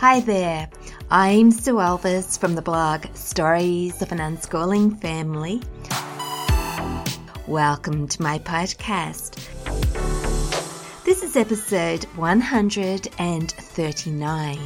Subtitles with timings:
[0.00, 0.68] Hi there,
[1.10, 5.60] I'm Sue Elvis from the blog Stories of an Unschooling Family.
[7.46, 9.34] Welcome to my podcast.
[11.04, 14.58] This is episode 139.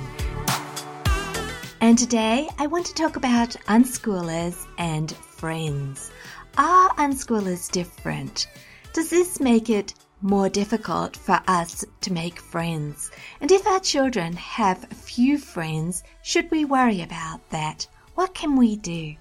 [1.81, 6.13] And today I want to talk about unschoolers and friends.
[6.59, 8.47] Are unschoolers different?
[8.93, 13.11] Does this make it more difficult for us to make friends?
[13.41, 17.87] And if our children have few friends, should we worry about that?
[18.15, 19.15] What can we do?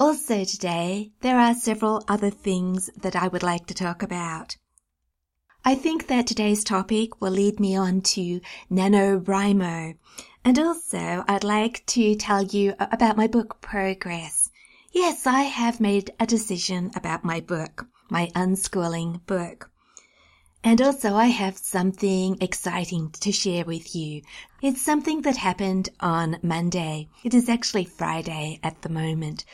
[0.00, 4.56] Also, today, there are several other things that I would like to talk about.
[5.64, 9.96] I think that today's topic will lead me on to NaNoWriMo.
[10.44, 14.45] And also, I'd like to tell you about my book progress.
[14.98, 19.70] Yes, I have made a decision about my book, my unschooling book.
[20.64, 24.22] And also, I have something exciting to share with you.
[24.62, 27.10] It's something that happened on Monday.
[27.22, 29.44] It is actually Friday at the moment.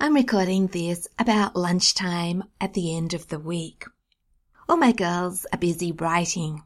[0.00, 3.84] I'm recording this about lunchtime at the end of the week.
[4.68, 6.64] All my girls are busy writing.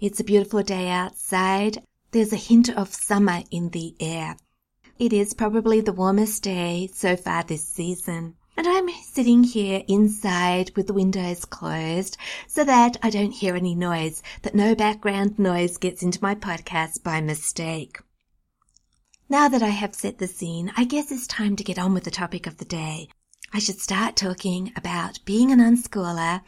[0.00, 1.82] It's a beautiful day outside.
[2.12, 4.36] There's a hint of summer in the air.
[5.02, 8.36] It is probably the warmest day so far this season.
[8.56, 13.74] And I'm sitting here inside with the windows closed so that I don't hear any
[13.74, 17.98] noise, that no background noise gets into my podcast by mistake.
[19.28, 22.04] Now that I have set the scene, I guess it's time to get on with
[22.04, 23.08] the topic of the day.
[23.52, 26.42] I should start talking about being an unschooler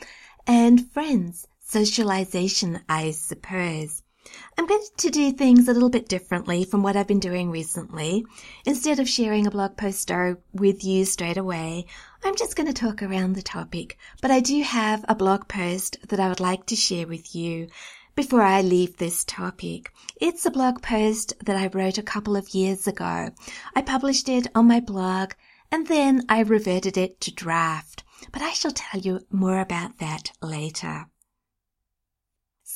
[0.47, 4.04] and friends, socialization, I suppose.
[4.57, 8.25] I'm going to do things a little bit differently from what I've been doing recently.
[8.65, 10.11] Instead of sharing a blog post
[10.53, 11.87] with you straight away,
[12.25, 13.99] I'm just going to talk around the topic.
[14.21, 17.69] But I do have a blog post that I would like to share with you
[18.15, 19.93] before I leave this topic.
[20.21, 23.31] It's a blog post that I wrote a couple of years ago.
[23.75, 25.33] I published it on my blog
[25.73, 30.33] and then I reverted it to draft but I shall tell you more about that
[30.41, 31.07] later.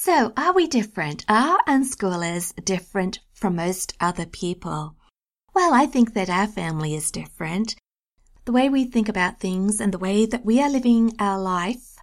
[0.01, 1.25] So, are we different?
[1.29, 4.95] Are unschoolers different from most other people?
[5.55, 7.75] Well, I think that our family is different.
[8.45, 11.97] The way we think about things and the way that we are living our life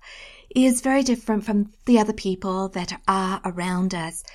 [0.54, 4.26] is very different from the other people that are around us.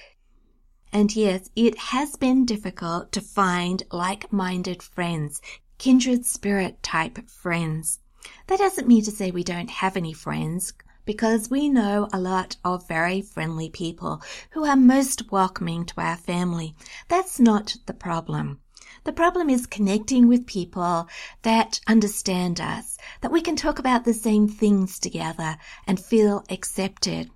[0.90, 5.42] And yes, it has been difficult to find like-minded friends,
[5.76, 7.98] kindred spirit type friends.
[8.46, 10.72] That doesn't mean to say we don't have any friends,
[11.10, 14.22] because we know a lot of very friendly people
[14.52, 16.72] who are most welcoming to our family.
[17.08, 18.60] That's not the problem.
[19.02, 21.08] The problem is connecting with people
[21.42, 27.28] that understand us, that we can talk about the same things together and feel accepted.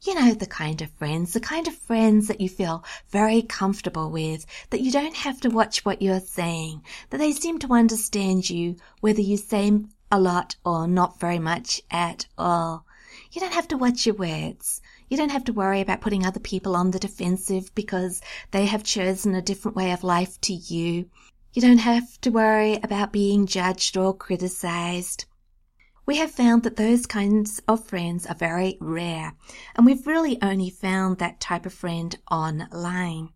[0.00, 4.10] You know, the kind of friends, the kind of friends that you feel very comfortable
[4.10, 8.48] with, that you don't have to watch what you're saying, that they seem to understand
[8.48, 9.72] you whether you say
[10.10, 12.86] a lot or not very much at all.
[13.30, 14.80] You don't have to watch your words.
[15.08, 18.20] You don't have to worry about putting other people on the defensive because
[18.50, 21.10] they have chosen a different way of life to you.
[21.52, 25.24] You don't have to worry about being judged or criticized.
[26.06, 29.34] We have found that those kinds of friends are very rare,
[29.76, 33.30] and we've really only found that type of friend online.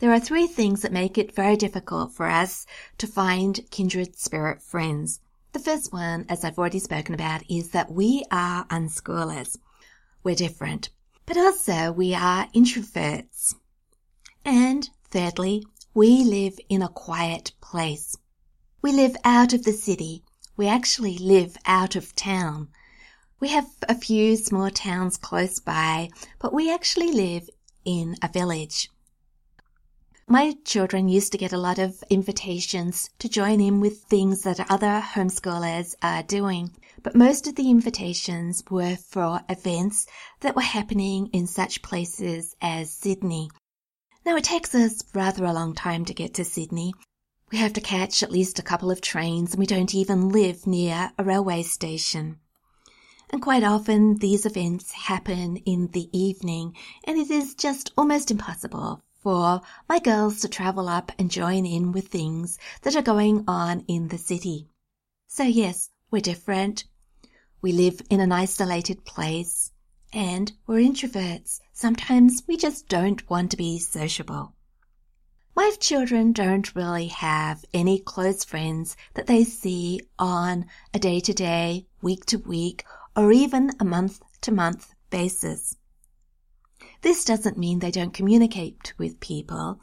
[0.00, 2.66] There are three things that make it very difficult for us
[2.98, 5.20] to find kindred spirit friends.
[5.52, 9.58] The first one, as I've already spoken about, is that we are unschoolers.
[10.22, 10.90] We're different,
[11.24, 13.54] but also we are introverts.
[14.44, 15.64] And thirdly,
[15.94, 18.16] we live in a quiet place.
[18.82, 20.22] We live out of the city
[20.56, 22.68] we actually live out of town.
[23.40, 26.08] We have a few small towns close by,
[26.38, 27.50] but we actually live
[27.84, 28.90] in a village.
[30.28, 34.68] My children used to get a lot of invitations to join in with things that
[34.68, 40.08] other homeschoolers are doing, but most of the invitations were for events
[40.40, 43.50] that were happening in such places as Sydney.
[44.24, 46.92] Now it takes us rather a long time to get to Sydney,
[47.52, 50.66] we have to catch at least a couple of trains and we don't even live
[50.66, 52.40] near a railway station.
[53.30, 56.74] And quite often these events happen in the evening
[57.04, 61.90] and it is just almost impossible for my girls to travel up and join in
[61.90, 64.68] with things that are going on in the city.
[65.26, 66.84] So yes, we're different.
[67.60, 69.72] We live in an isolated place
[70.12, 71.58] and we're introverts.
[71.72, 74.54] Sometimes we just don't want to be sociable.
[75.56, 81.34] My children don't really have any close friends that they see on a day to
[81.34, 82.84] day, week to week,
[83.16, 85.74] or even a month to month basis.
[87.06, 89.80] This doesn't mean they don't communicate with people,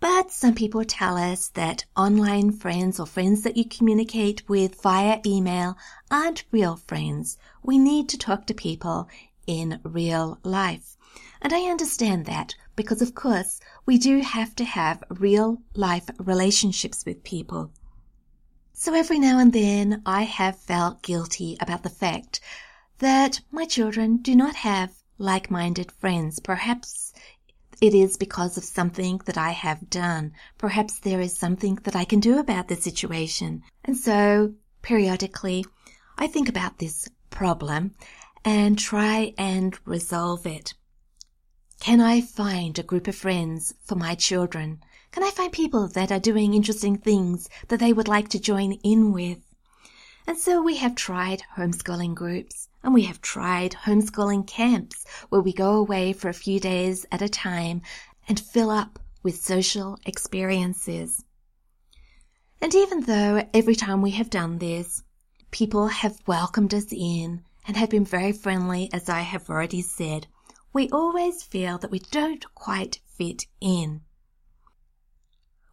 [0.00, 5.18] but some people tell us that online friends or friends that you communicate with via
[5.24, 5.78] email
[6.10, 7.38] aren't real friends.
[7.62, 9.08] We need to talk to people
[9.46, 10.98] in real life.
[11.40, 17.02] And I understand that because of course we do have to have real life relationships
[17.06, 17.72] with people.
[18.74, 22.40] So every now and then I have felt guilty about the fact
[22.98, 26.40] that my children do not have like-minded friends.
[26.40, 27.12] Perhaps
[27.80, 30.32] it is because of something that I have done.
[30.56, 33.62] Perhaps there is something that I can do about the situation.
[33.84, 35.64] And so periodically
[36.16, 37.94] I think about this problem
[38.44, 40.74] and try and resolve it.
[41.80, 44.80] Can I find a group of friends for my children?
[45.12, 48.72] Can I find people that are doing interesting things that they would like to join
[48.82, 49.38] in with?
[50.26, 55.52] And so we have tried homeschooling groups and we have tried homeschooling camps where we
[55.52, 57.82] go away for a few days at a time
[58.28, 61.24] and fill up with social experiences.
[62.60, 65.02] And even though every time we have done this,
[65.50, 70.26] people have welcomed us in and have been very friendly, as I have already said,
[70.72, 74.02] we always feel that we don't quite fit in.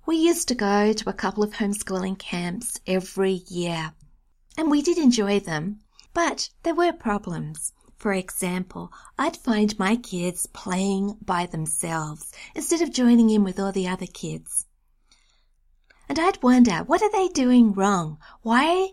[0.05, 3.93] We used to go to a couple of homeschooling camps every year,
[4.57, 5.79] and we did enjoy them,
[6.15, 7.73] but there were problems.
[7.97, 8.89] For example,
[9.19, 14.05] I'd find my kids playing by themselves instead of joining in with all the other
[14.07, 14.65] kids.
[16.07, 18.17] And I'd wonder, what are they doing wrong?
[18.43, 18.91] Why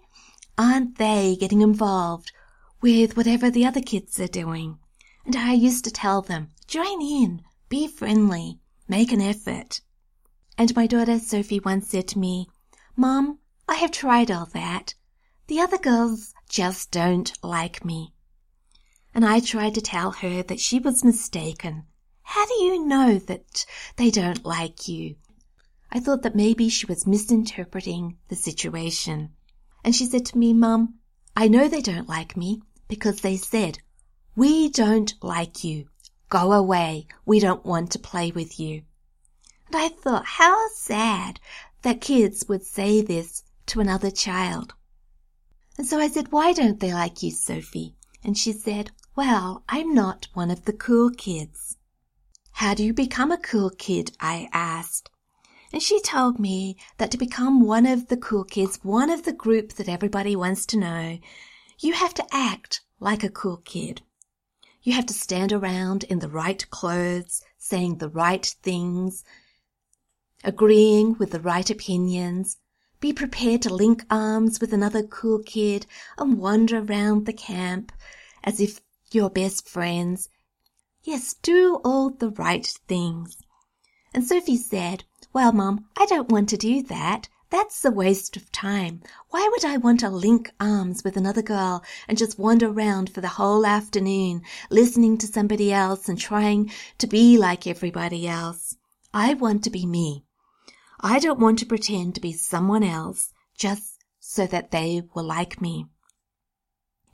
[0.59, 2.33] aren't they getting involved
[2.81, 4.79] with whatever the other kids are doing?
[5.25, 8.59] And I used to tell them, join in, be friendly,
[8.89, 9.81] make an effort.
[10.59, 12.49] And my daughter Sophie once said to me,
[12.97, 13.39] Mom,
[13.69, 14.95] I have tried all that.
[15.47, 18.13] The other girls just don't like me.
[19.15, 21.87] And I tried to tell her that she was mistaken.
[22.25, 23.65] How do you know that
[23.97, 25.17] they don't like you?
[25.91, 29.31] I thought that maybe she was misinterpreting the situation.
[29.83, 30.99] And she said to me, Mum,
[31.35, 33.79] I know they don't like me because they said
[34.37, 35.89] we don't like you.
[36.29, 37.07] Go away.
[37.25, 38.83] We don't want to play with you.
[39.69, 41.41] And I thought, how sad
[41.81, 44.75] that kids would say this to another child.
[45.79, 47.95] And so I said, why don't they like you, Sophie?
[48.23, 51.77] And she said, well, I'm not one of the cool kids.
[52.53, 54.13] How do you become a cool kid?
[54.21, 55.11] I asked.
[55.73, 59.33] And she told me that to become one of the cool kids, one of the
[59.33, 61.19] group that everybody wants to know,
[61.79, 64.03] you have to act like a cool kid.
[64.83, 69.25] You have to stand around in the right clothes, saying the right things,
[70.45, 72.59] agreeing with the right opinions.
[73.03, 77.91] Be prepared to link arms with another cool kid and wander around the camp
[78.45, 80.29] as if you're best friends.
[81.03, 83.39] Yes, do all the right things.
[84.15, 85.03] And Sophie said,
[85.33, 87.29] Well, Mum, I don't want to do that.
[87.51, 89.03] That's a waste of time.
[89.31, 93.21] Why would I want to link arms with another girl and just wander around for
[93.21, 98.77] the whole afternoon, listening to somebody else and trying to be like everybody else?
[99.13, 100.23] I want to be me.
[101.03, 105.61] I don't want to pretend to be someone else just so that they will like
[105.61, 105.87] me.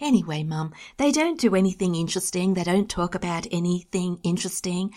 [0.00, 2.54] Anyway, Mum, they don't do anything interesting.
[2.54, 4.92] They don't talk about anything interesting.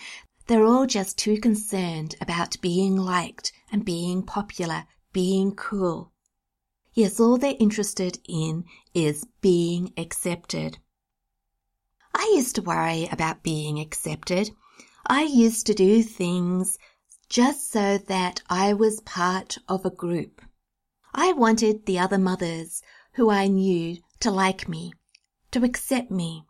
[0.46, 6.12] They're all just too concerned about being liked and being popular being cool.
[6.94, 10.78] Yes, all they're interested in is being accepted.
[12.14, 14.50] I used to worry about being accepted.
[15.06, 16.78] I used to do things
[17.32, 20.42] just so that I was part of a group.
[21.14, 22.82] I wanted the other mothers
[23.14, 24.92] who I knew to like me,
[25.52, 26.44] to accept me.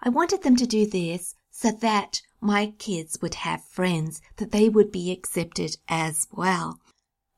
[0.00, 4.70] I wanted them to do this so that my kids would have friends, that they
[4.70, 6.80] would be accepted as well.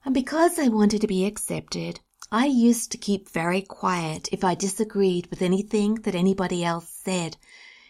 [0.04, 1.98] And because I wanted to be accepted,
[2.30, 7.38] I used to keep very quiet if I disagreed with anything that anybody else said.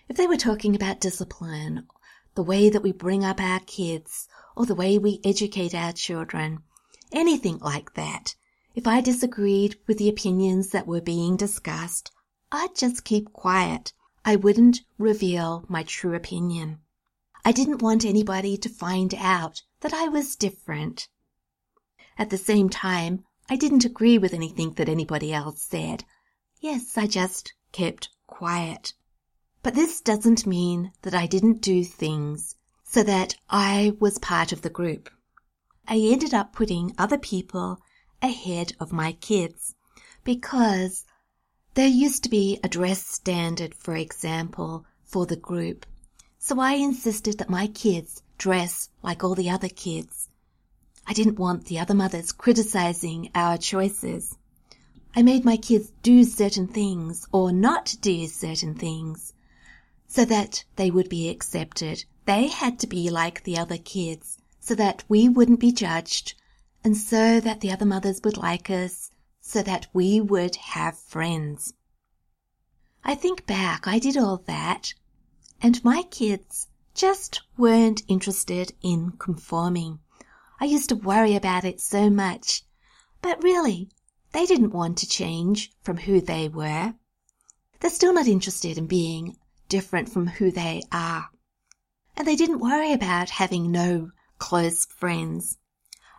[0.09, 1.87] If they were talking about discipline,
[2.37, 6.63] the way that we bring up our kids, or the way we educate our children,
[7.13, 8.35] anything like that.
[8.75, 12.11] If I disagreed with the opinions that were being discussed,
[12.51, 13.93] I'd just keep quiet.
[14.25, 16.81] I wouldn't reveal my true opinion.
[17.45, 21.09] I didn't want anybody to find out that I was different.
[22.19, 26.05] At the same time, I didn't agree with anything that anybody else said.
[26.61, 28.95] Yes, I just kept quiet.
[29.63, 32.57] But this doesn't mean that I didn't do things
[32.89, 35.11] so that I was part of the group.
[35.89, 37.81] I ended up putting other people
[38.23, 39.75] ahead of my kids
[40.25, 41.05] because
[41.75, 45.85] there used to be a dress standard, for example, for the group.
[46.39, 50.29] So I insisted that my kids dress like all the other kids.
[51.07, 54.37] I didn't want the other mothers criticizing our choices.
[55.15, 59.33] I made my kids do certain things or not do certain things
[60.07, 62.05] so that they would be accepted.
[62.27, 66.35] They had to be like the other kids so that we wouldn't be judged
[66.83, 71.75] and so that the other mothers would like us so that we would have friends.
[73.05, 74.93] I think back, I did all that
[75.63, 80.01] and my kids just weren't interested in conforming.
[80.61, 82.65] I used to worry about it so much,
[83.23, 83.89] but really,
[84.33, 86.95] they didn't want to change from who they were.
[87.79, 89.37] They're still not interested in being
[89.69, 91.31] different from who they are.
[92.17, 95.59] And they didn't worry about having no close friends.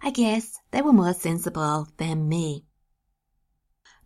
[0.04, 2.66] I guess they were more sensible than me.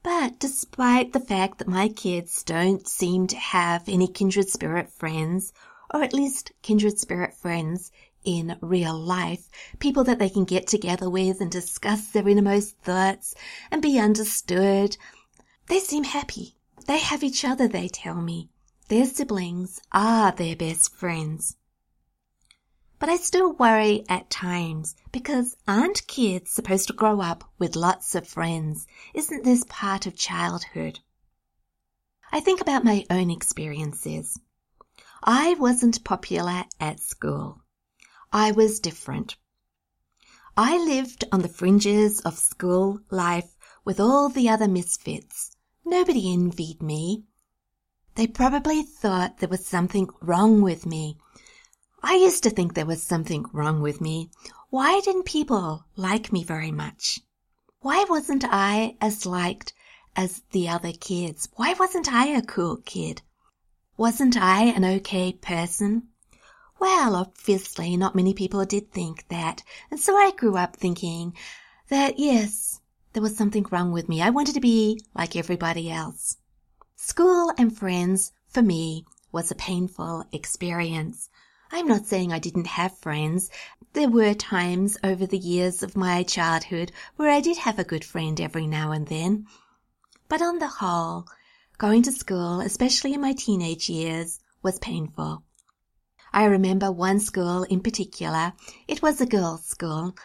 [0.03, 5.53] But despite the fact that my kids don't seem to have any kindred spirit friends,
[5.93, 7.91] or at least kindred spirit friends
[8.23, 13.35] in real life, people that they can get together with and discuss their innermost thoughts
[13.69, 14.97] and be understood.
[15.67, 16.55] They seem happy.
[16.87, 18.49] They have each other, they tell me.
[18.87, 21.57] Their siblings are their best friends.
[23.01, 28.13] But I still worry at times because aren't kids supposed to grow up with lots
[28.13, 28.85] of friends?
[29.15, 30.99] Isn't this part of childhood?
[32.31, 34.39] I think about my own experiences.
[35.23, 37.63] I wasn't popular at school.
[38.31, 39.35] I was different.
[40.55, 45.57] I lived on the fringes of school life with all the other misfits.
[45.83, 47.23] Nobody envied me.
[48.13, 51.17] They probably thought there was something wrong with me.
[52.03, 54.31] I used to think there was something wrong with me.
[54.69, 57.19] Why didn't people like me very much?
[57.81, 59.73] Why wasn't I as liked
[60.15, 61.47] as the other kids?
[61.55, 63.21] Why wasn't I a cool kid?
[63.97, 66.07] Wasn't I an okay person?
[66.79, 71.35] Well, obviously not many people did think that, and so I grew up thinking
[71.89, 72.81] that yes,
[73.13, 74.21] there was something wrong with me.
[74.21, 76.37] I wanted to be like everybody else.
[76.95, 81.29] School and friends, for me, was a painful experience.
[81.73, 83.49] I'm not saying I didn't have friends.
[83.93, 88.03] There were times over the years of my childhood where I did have a good
[88.03, 89.47] friend every now and then.
[90.27, 91.27] But on the whole,
[91.77, 95.43] going to school, especially in my teenage years, was painful.
[96.33, 98.53] I remember one school in particular.
[98.87, 100.15] It was a girls' school,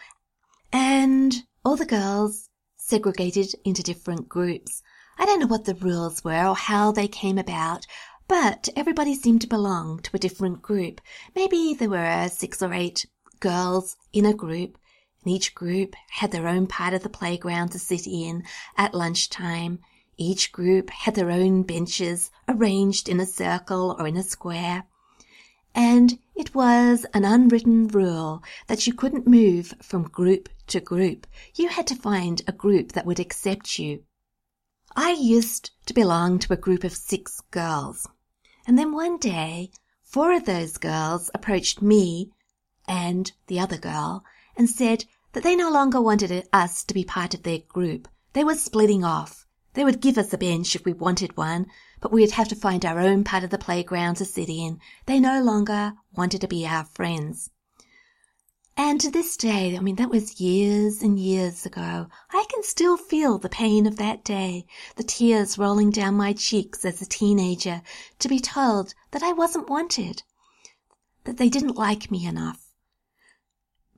[0.71, 4.83] and all the girls segregated into different groups.
[5.17, 7.85] I don't know what the rules were or how they came about,
[8.27, 11.01] but everybody seemed to belong to a different group.
[11.35, 13.05] Maybe there were six or eight
[13.39, 14.77] girls in a group,
[15.23, 18.43] and each group had their own part of the playground to sit in
[18.77, 19.79] at lunchtime.
[20.17, 24.85] Each group had their own benches arranged in a circle or in a square
[25.77, 31.27] and it was an unwritten rule that you couldn't move from group to group.
[31.53, 34.03] You had to find a group that would accept you.
[34.95, 38.07] I used to belong to a group of six girls.
[38.67, 39.71] And then one day,
[40.03, 42.33] four of those girls approached me
[42.85, 44.25] and the other girl
[44.57, 48.09] and said that they no longer wanted us to be part of their group.
[48.33, 49.45] They were splitting off.
[49.73, 51.67] They would give us a bench if we wanted one,
[52.01, 54.81] but we'd have to find our own part of the playground to sit in.
[55.05, 57.49] They no longer wanted to be our friends.
[58.79, 62.95] And to this day, I mean, that was years and years ago, I can still
[62.95, 67.81] feel the pain of that day, the tears rolling down my cheeks as a teenager
[68.19, 70.21] to be told that I wasn't wanted,
[71.23, 72.71] that they didn't like me enough.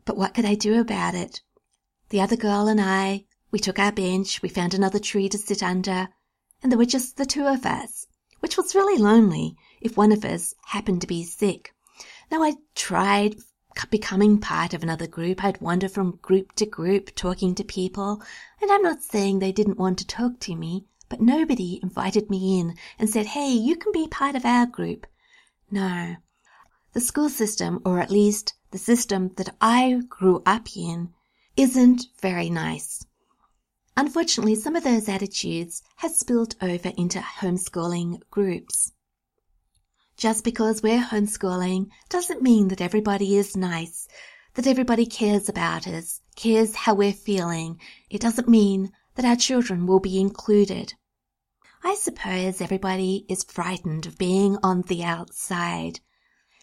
[0.06, 1.42] But what could I do about it?
[2.08, 5.62] The other girl and I, we took our bench, we found another tree to sit
[5.62, 6.08] under,
[6.64, 8.08] and there were just the two of us,
[8.40, 11.74] which was really lonely if one of us happened to be sick.
[12.32, 13.36] Now I tried
[13.90, 15.44] becoming part of another group.
[15.44, 18.22] I'd wander from group to group talking to people,
[18.62, 22.60] and I'm not saying they didn't want to talk to me, but nobody invited me
[22.60, 25.08] in and said, hey, you can be part of our group.
[25.72, 26.16] No.
[26.94, 31.14] The school system, or at least the system that I grew up in,
[31.56, 33.06] isn't very nice.
[33.98, 38.94] Unfortunately, some of those attitudes have spilled over into homeschooling groups.
[40.20, 44.06] Just because we're homeschooling doesn't mean that everybody is nice,
[44.56, 47.80] that everybody cares about us, cares how we're feeling.
[48.10, 50.94] It doesn't mean that our children will be included.
[51.86, 56.02] I suppose everybody is frightened of being on the outside.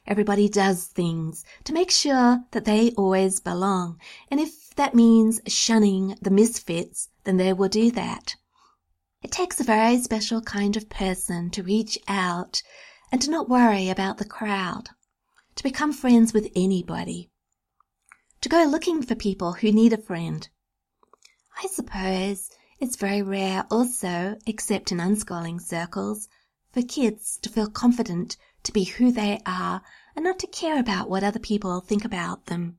[0.07, 3.99] Everybody does things to make sure that they always belong,
[4.31, 8.37] and if that means shunning the misfits, then they will do that.
[9.23, 12.61] It takes a very special kind of person to reach out
[13.11, 14.91] and to not worry about the crowd.
[15.57, 17.31] to become friends with anybody,
[18.43, 20.49] to go looking for people who need a friend.
[21.63, 26.29] I suppose it's very rare also, except in unschooling circles,
[26.73, 29.81] for kids to feel confident to be who they are
[30.15, 32.77] and not to care about what other people think about them.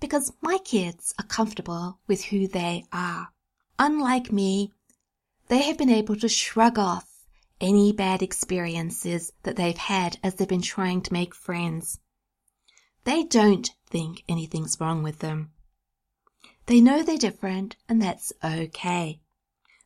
[0.00, 3.28] Because my kids are comfortable with who they are.
[3.78, 4.72] Unlike me,
[5.48, 7.11] they have been able to shrug off
[7.62, 12.00] any bad experiences that they've had as they've been trying to make friends.
[13.04, 15.52] They don't think anything's wrong with them.
[16.66, 19.20] They know they're different and that's okay.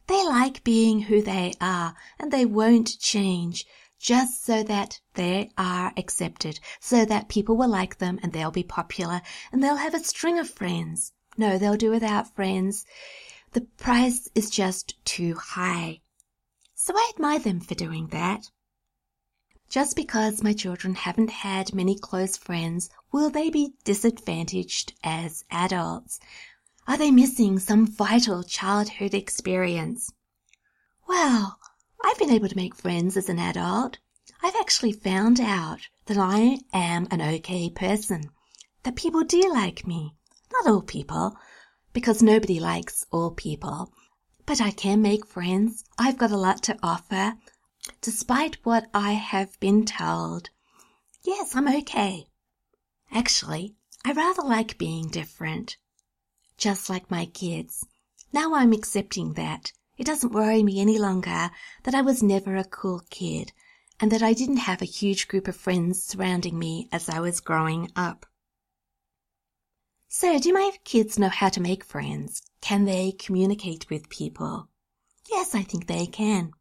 [0.06, 3.66] They like being who they are and they won't change
[3.98, 8.62] just so that they are accepted, so that people will like them and they'll be
[8.62, 11.12] popular and they'll have a string of friends.
[11.36, 12.84] No, they'll do without friends.
[13.52, 16.00] The price is just too high.
[16.86, 18.48] So I admire them for doing that.
[19.68, 26.20] Just because my children haven't had many close friends, will they be disadvantaged as adults?
[26.86, 30.12] Are they missing some vital childhood experience?
[31.08, 31.58] Well,
[32.04, 33.98] I've been able to make friends as an adult.
[34.40, 38.30] I've actually found out that I am an okay person,
[38.84, 40.14] that people do like me.
[40.52, 41.36] Not all people,
[41.92, 43.92] because nobody likes all people.
[44.46, 45.84] But I can make friends.
[45.98, 47.36] I've got a lot to offer,
[48.00, 50.50] despite what I have been told.
[51.22, 52.28] Yes, I'm okay.
[53.12, 53.74] Actually,
[54.04, 55.76] I rather like being different
[56.56, 57.86] just like my kids.
[58.32, 59.72] Now I'm accepting that.
[59.98, 61.50] It doesn't worry me any longer
[61.82, 63.52] that I was never a cool kid
[64.00, 67.40] and that I didn't have a huge group of friends surrounding me as I was
[67.40, 68.26] growing up.
[70.18, 72.40] So, do my kids know how to make friends?
[72.62, 74.70] Can they communicate with people?
[75.28, 76.52] Yes, I think they can.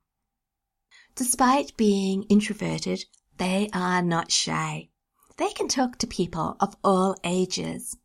[1.15, 3.05] Despite being introverted,
[3.37, 4.89] they are not shy.
[5.37, 7.95] They can talk to people of all ages.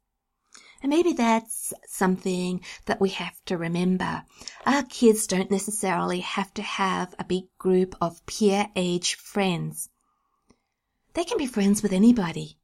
[0.84, 4.22] And maybe that's something that we have to remember.
[4.64, 9.90] Our kids don't necessarily have to have a big group of peer age friends.
[11.14, 12.60] They can be friends with anybody.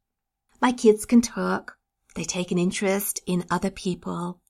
[0.61, 1.76] My kids can talk.
[2.17, 4.41] They take an interest in other people.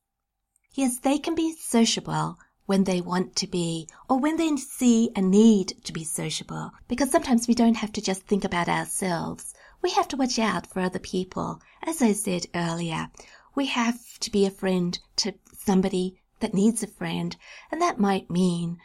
[0.71, 5.21] Yes, they can be sociable when they want to be or when they see a
[5.21, 9.53] need to be sociable because sometimes we don't have to just think about ourselves.
[9.81, 11.61] We have to watch out for other people.
[11.83, 13.09] As I said earlier,
[13.53, 17.35] we have to be a friend to somebody that needs a friend.
[17.69, 18.77] And that might mean,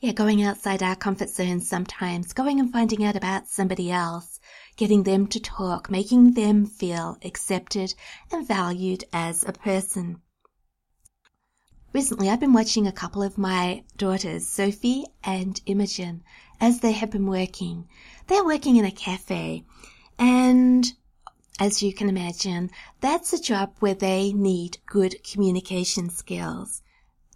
[0.00, 4.40] yeah, going outside our comfort zone sometimes, going and finding out about somebody else,
[4.76, 7.94] getting them to talk, making them feel accepted
[8.32, 10.22] and valued as a person.
[11.92, 16.22] Recently, I've been watching a couple of my daughters, Sophie and Imogen,
[16.60, 17.88] as they have been working.
[18.26, 19.64] They're working in a cafe
[20.20, 20.92] and
[21.58, 26.82] as you can imagine, that's a job where they need good communication skills.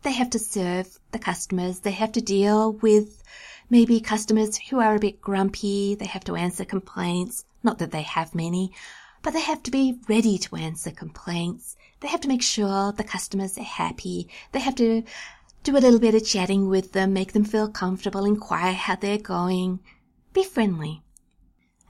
[0.04, 1.80] They have to serve the customers.
[1.80, 3.22] They have to deal with
[3.70, 5.94] maybe customers who are a bit grumpy.
[5.94, 7.46] They have to answer complaints.
[7.62, 8.72] Not that they have many,
[9.22, 11.76] but they have to be ready to answer complaints.
[12.00, 14.28] They have to make sure the customers are happy.
[14.52, 15.04] They have to
[15.62, 19.16] do a little bit of chatting with them, make them feel comfortable, inquire how they're
[19.16, 19.80] going.
[20.34, 21.02] Be friendly.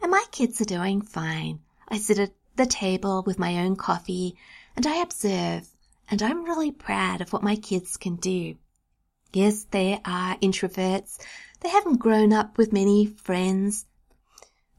[0.00, 1.58] And my kids are doing fine.
[1.88, 4.36] I sit at the table with my own coffee
[4.76, 5.73] and I observe,
[6.10, 8.56] and I'm really proud of what my kids can do.
[9.32, 11.18] Yes, they are introverts.
[11.60, 13.86] They haven't grown up with many friends.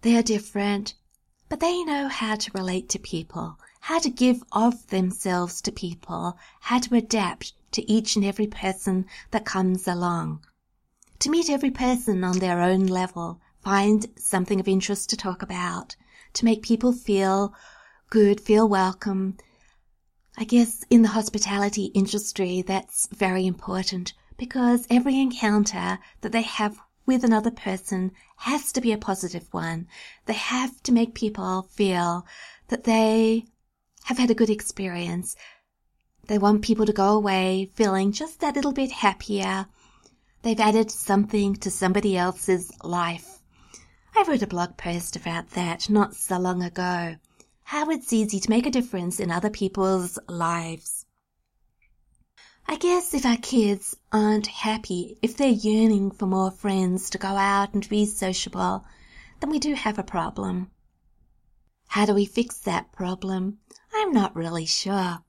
[0.01, 0.93] They are different,
[1.49, 6.37] but they know how to relate to people, how to give of themselves to people,
[6.61, 10.45] how to adapt to each and every person that comes along.
[11.19, 15.95] To meet every person on their own level, find something of interest to talk about,
[16.33, 17.53] to make people feel
[18.09, 19.37] good, feel welcome.
[20.37, 26.77] I guess in the hospitality industry, that's very important because every encounter that they have
[27.05, 29.87] with another person has to be a positive one.
[30.25, 32.25] They have to make people feel
[32.67, 33.45] that they
[34.05, 35.35] have had a good experience.
[36.27, 39.67] They want people to go away feeling just that little bit happier.
[40.41, 43.39] They've added something to somebody else's life.
[44.15, 47.15] I wrote a blog post about that not so long ago.
[47.65, 51.05] How it's easy to make a difference in other people's lives.
[52.67, 57.27] I guess if our kids aren't happy, if they're yearning for more friends to go
[57.27, 58.85] out and be sociable,
[59.39, 60.71] then we do have a problem.
[61.87, 63.57] How do we fix that problem?
[63.93, 65.19] I'm not really sure.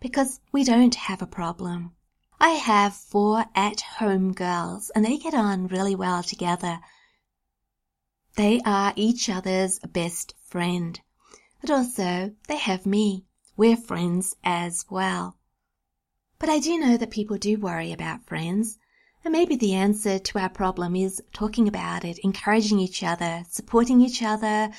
[0.00, 1.92] Because we don't have a problem.
[2.40, 6.80] I have four at-home girls and they get on really well together
[8.34, 10.98] they are each other's best friend.
[11.62, 13.24] But also, they have me.
[13.56, 15.36] We're friends as well.
[16.40, 18.78] But I do know that people do worry about friends.
[19.24, 24.00] And maybe the answer to our problem is talking about it, encouraging each other, supporting
[24.00, 24.70] each other,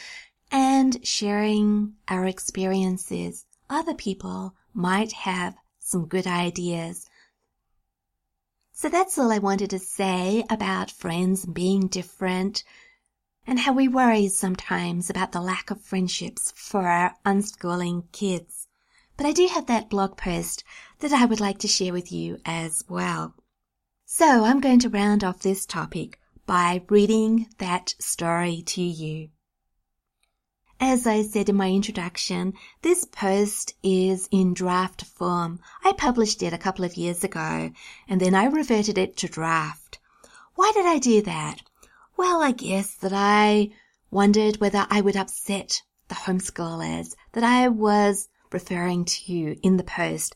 [0.51, 3.45] and sharing our experiences.
[3.69, 7.09] Other people might have some good ideas.
[8.73, 12.65] So that's all I wanted to say about friends being different
[13.45, 18.67] and how we worry sometimes about the lack of friendships for our unschooling kids.
[19.17, 20.63] But I do have that blog post
[20.99, 23.35] that I would like to share with you as well.
[24.05, 29.29] So I'm going to round off this topic by reading that story to you.
[30.79, 35.59] As I said in my introduction, this post is in draft form.
[35.83, 37.71] I published it a couple of years ago
[38.07, 39.99] and then I reverted it to draft.
[40.55, 41.61] Why did I do that?
[42.17, 43.71] Well, I guess that I
[44.11, 50.35] wondered whether I would upset the homeschoolers that I was referring to in the post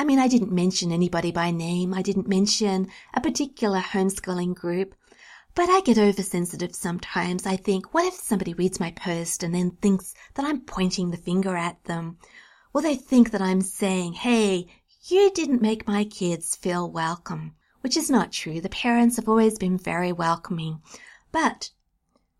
[0.00, 1.92] I mean, I didn't mention anybody by name.
[1.92, 4.94] I didn't mention a particular homeschooling group.
[5.54, 7.44] But I get oversensitive sometimes.
[7.44, 11.16] I think, what if somebody reads my post and then thinks that I'm pointing the
[11.16, 12.18] finger at them?
[12.72, 14.68] Will they think that I'm saying, hey,
[15.08, 17.56] you didn't make my kids feel welcome?
[17.80, 18.60] Which is not true.
[18.60, 20.82] The parents have always been very welcoming.
[21.32, 21.70] But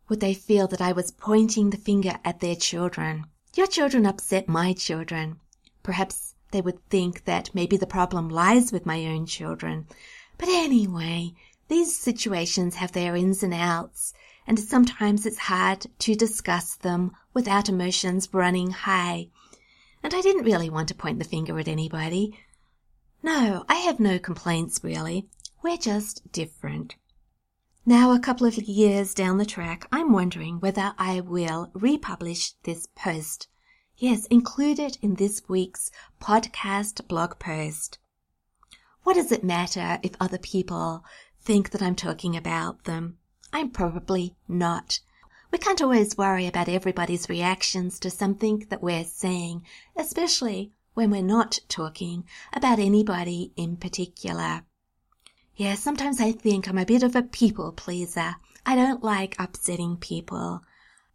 [0.09, 3.27] would they feel that I was pointing the finger at their children?
[3.55, 5.41] Your children upset my children.
[5.83, 9.87] Perhaps they would think that maybe the problem lies with my own children.
[10.37, 11.35] But anyway,
[11.69, 14.13] these situations have their ins and outs,
[14.47, 19.29] and sometimes it's hard to discuss them without emotions running high.
[20.03, 22.37] And I didn't really want to point the finger at anybody.
[23.23, 25.29] No, I have no complaints really.
[25.63, 26.97] We're just different.
[27.87, 32.87] Now, a couple of years down the track, I'm wondering whether I will republish this
[32.95, 33.49] post
[34.03, 35.91] Yes, include it in this week's
[36.23, 37.99] podcast blog post.
[39.03, 41.05] What does it matter if other people
[41.39, 43.19] think that I'm talking about them?
[43.53, 45.01] I'm probably not.
[45.53, 51.23] We can't always worry about everybody's reactions to something that we're saying, especially when we're
[51.23, 54.63] not talking about anybody in particular.
[55.57, 58.37] Yeah, sometimes I think I'm a bit of a people pleaser.
[58.65, 60.63] I don't like upsetting people.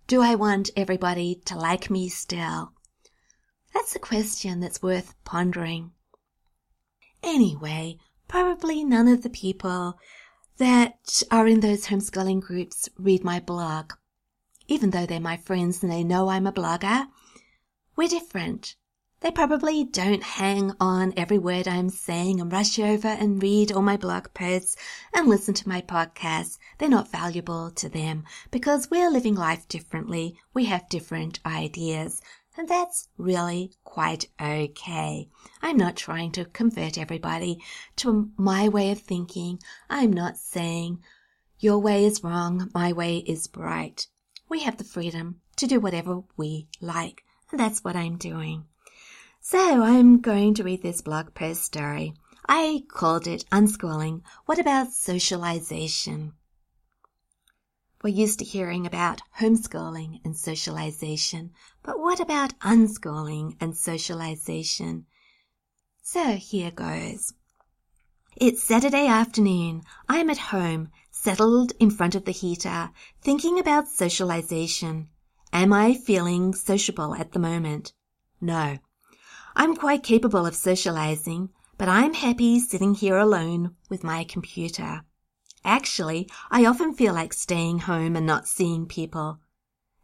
[0.07, 2.73] Do I want everybody to like me still?
[3.73, 5.91] That's a question that's worth pondering.
[7.23, 9.97] Anyway, probably none of the people
[10.57, 13.93] that are in those homeschooling groups read my blog.
[14.67, 17.07] Even though they're my friends and they know I'm a blogger,
[17.95, 18.75] we're different.
[19.21, 23.81] They probably don't hang on every word I'm saying and rush over and read all
[23.81, 24.75] my blog posts
[25.13, 26.57] and listen to my podcasts.
[26.77, 30.37] They're not valuable to them because we're living life differently.
[30.53, 32.21] We have different ideas.
[32.57, 35.29] And that's really quite okay.
[35.61, 37.61] I'm not trying to convert everybody
[37.97, 39.59] to my way of thinking.
[39.89, 41.01] I'm not saying
[41.57, 44.05] your way is wrong, my way is right.
[44.49, 47.23] We have the freedom to do whatever we like.
[47.49, 48.65] And that's what I'm doing.
[49.47, 52.15] So I'm going to read this blog post story.
[52.49, 54.23] I called it Unschooling.
[54.47, 56.33] What about socialization?
[58.01, 61.51] We're used to hearing about homeschooling and socialization,
[61.83, 65.05] but what about unschooling and socialization?
[66.01, 67.33] So here goes.
[68.35, 69.83] It's Saturday afternoon.
[70.09, 72.89] I am at home, settled in front of the heater,
[73.21, 75.09] thinking about socialization.
[75.53, 77.93] Am I feeling sociable at the moment?
[78.41, 78.79] No.
[79.57, 85.03] I'm quite capable of socializing, but I'm happy sitting here alone with my computer.
[85.63, 89.39] Actually, I often feel like staying home and not seeing people.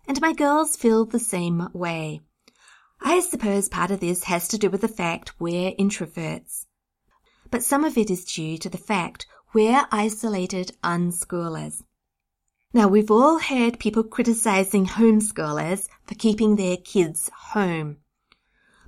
[0.08, 2.22] And my girls feel the same way.
[3.02, 6.66] I suppose part of this has to do with the fact we're introverts.
[7.50, 11.84] But some of it is due to the fact we're isolated unschoolers.
[12.74, 17.98] Now we've all heard people criticizing homeschoolers for keeping their kids home.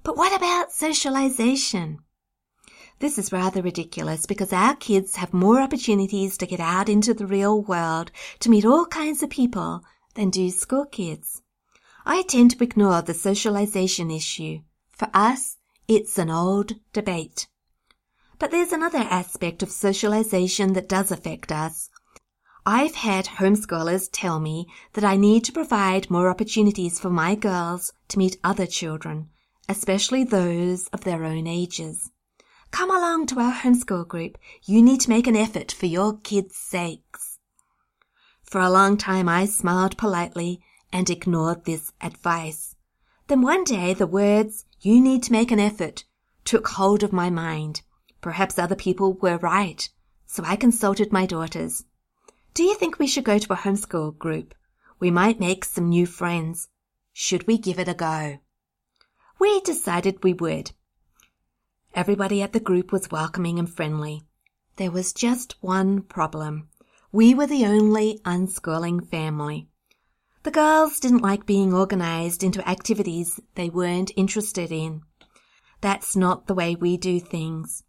[0.03, 1.99] But what about socialization?
[2.99, 7.25] This is rather ridiculous because our kids have more opportunities to get out into the
[7.25, 9.81] real world to meet all kinds of people
[10.15, 11.41] than do school kids.
[12.05, 14.59] I tend to ignore the socialization issue.
[14.91, 17.47] For us, it's an old debate.
[18.39, 21.89] But there's another aspect of socialization that does affect us.
[22.65, 27.93] I've had homeschoolers tell me that I need to provide more opportunities for my girls
[28.09, 29.29] to meet other children,
[29.67, 32.11] especially those of their own ages.
[32.71, 34.37] Come along to our homeschool group.
[34.63, 37.39] You need to make an effort for your kids' sakes.
[38.43, 42.75] For a long time I smiled politely and ignored this advice.
[43.27, 46.03] Then one day the words, you need to make an effort,
[46.45, 47.81] took hold of my mind.
[48.21, 49.89] Perhaps other people were right,
[50.25, 51.85] so I consulted my daughters.
[52.53, 54.53] Do you think we should go to a homeschool group?
[54.99, 56.69] We might make some new friends.
[57.11, 58.39] Should we give it a go?
[59.43, 60.71] We decided we would.
[61.93, 64.23] Everybody at the group was welcoming and friendly.
[64.77, 66.69] There was just one problem.
[67.11, 69.67] We were the only unschooling family.
[70.43, 75.01] The girls didn't like being organized into activities they weren't interested in.
[75.81, 77.83] That's not the way we do things.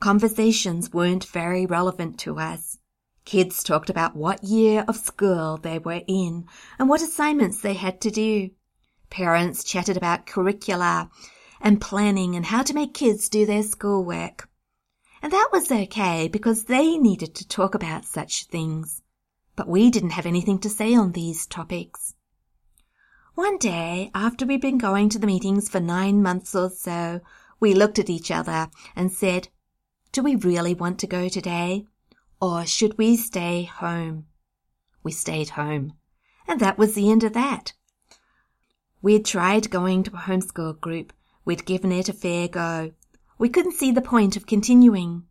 [0.00, 2.76] Conversations weren't very relevant to us.
[3.24, 6.44] Kids talked about what year of school they were in
[6.78, 8.50] and what assignments they had to do.
[9.10, 11.10] Parents chatted about curricula
[11.60, 14.48] and planning and how to make kids do their schoolwork.
[15.20, 19.02] And that was okay because they needed to talk about such things.
[19.56, 22.14] But we didn't have anything to say on these topics.
[23.34, 27.20] One day, after we'd been going to the meetings for nine months or so,
[27.58, 29.48] we looked at each other and said,
[30.12, 31.84] Do we really want to go today?
[32.40, 34.26] Or should we stay home?
[35.02, 35.94] We stayed home.
[36.46, 37.74] And that was the end of that.
[39.02, 41.12] We'd tried going to a homeschool group.
[41.44, 42.92] We'd given it a fair go.
[43.38, 45.24] We couldn't see the point of continuing.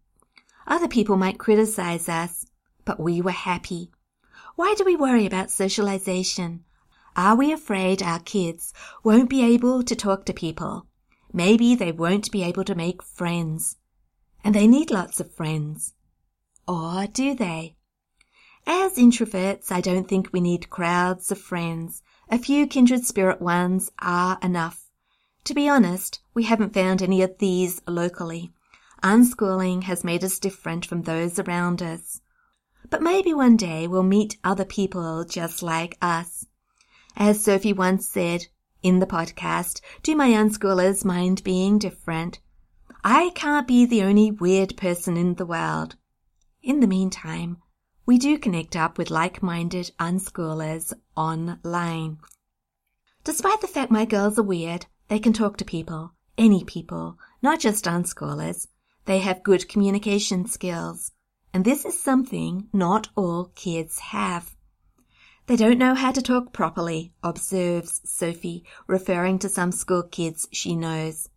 [0.65, 2.47] Other people might criticize us,
[2.83, 3.91] but we were happy.
[4.55, 6.63] Why do we worry about socialization?
[7.15, 10.87] Are we afraid our kids won't be able to talk to people?
[11.31, 13.77] Maybe they won't be able to make friends.
[14.43, 15.93] And they need lots of friends.
[16.67, 17.75] Or do they?
[18.65, 22.01] As introverts, I don't think we need crowds of friends.
[22.31, 24.91] A few kindred spirit ones are enough.
[25.45, 28.51] To be honest, we haven't found any of these locally.
[29.01, 32.21] Unschooling has made us different from those around us.
[32.87, 36.45] But maybe one day we'll meet other people just like us.
[37.17, 38.45] As Sophie once said
[38.83, 42.39] in the podcast, do my unschoolers mind being different?
[43.03, 45.95] I can't be the only weird person in the world.
[46.61, 47.57] In the meantime,
[48.09, 52.17] we do connect up with like-minded unschoolers online.
[53.23, 57.59] Despite the fact my girls are weird, they can talk to people, any people, not
[57.59, 58.65] just unschoolers.
[59.05, 61.11] They have good communication skills.
[61.53, 64.55] And this is something not all kids have.
[65.45, 70.75] They don't know how to talk properly, observes Sophie, referring to some school kids she
[70.75, 71.29] knows.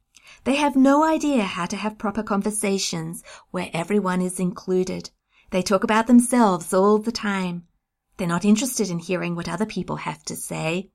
[0.44, 5.10] They have no idea how to have proper conversations where everyone is included.
[5.52, 7.68] They talk about themselves all the time.
[8.16, 10.90] They're not interested in hearing what other people have to say.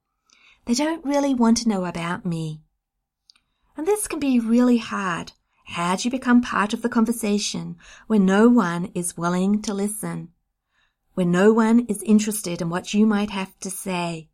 [0.66, 2.62] They don't really want to know about me.
[3.78, 5.32] And this can be really hard.
[5.68, 10.34] How do you become part of the conversation when no one is willing to listen?
[11.18, 14.30] when no one is interested in what you might have to say,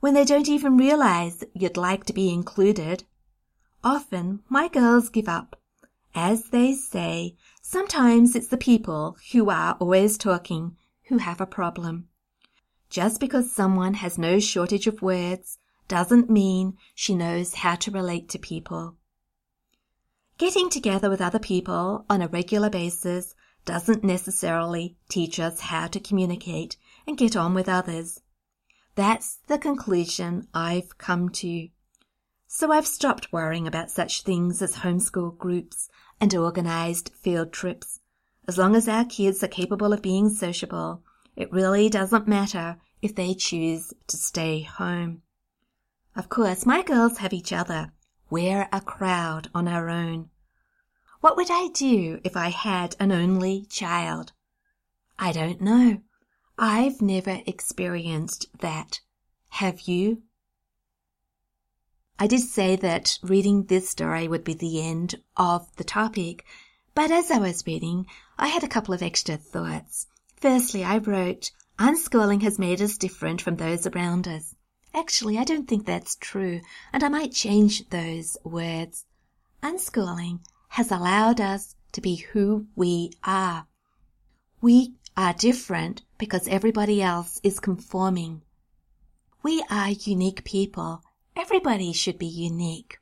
[0.00, 3.04] when they don't even realize you'd like to be included.
[3.82, 5.58] Often my girls give up.
[6.14, 7.36] As they say,
[7.68, 10.76] sometimes it's the people who are always talking
[11.08, 12.06] who have a problem.
[12.90, 18.28] Just because someone has no shortage of words doesn't mean she knows how to relate
[18.28, 18.94] to people.
[20.38, 25.98] Getting together with other people on a regular basis doesn't necessarily teach us how to
[25.98, 28.20] communicate and get on with others.
[28.94, 31.68] That's the conclusion I've come to.
[32.46, 35.88] So I've stopped worrying about such things as homeschool groups
[36.20, 38.00] and organized field trips.
[38.48, 41.02] As long as our kids are capable of being sociable,
[41.34, 45.22] it really doesn't matter if they choose to stay home.
[46.14, 47.92] Of course, my girls have each other.
[48.30, 50.30] We're a crowd on our own.
[51.20, 54.32] What would I do if I had an only child?
[55.18, 56.00] I don't know.
[56.58, 59.00] I've never experienced that.
[59.50, 60.22] Have you?
[62.18, 66.46] I did say that reading this story would be the end of the topic,
[66.94, 68.06] but as I was reading,
[68.38, 70.06] I had a couple of extra thoughts.
[70.36, 74.54] Firstly, I wrote, Unschooling has made us different from those around us.
[74.94, 79.04] Actually, I don't think that's true, and I might change those words.
[79.62, 83.66] Unschooling has allowed us to be who we are.
[84.62, 88.40] We are different because everybody else is conforming.
[89.42, 91.02] We are unique people.
[91.38, 92.96] Everybody should be unique.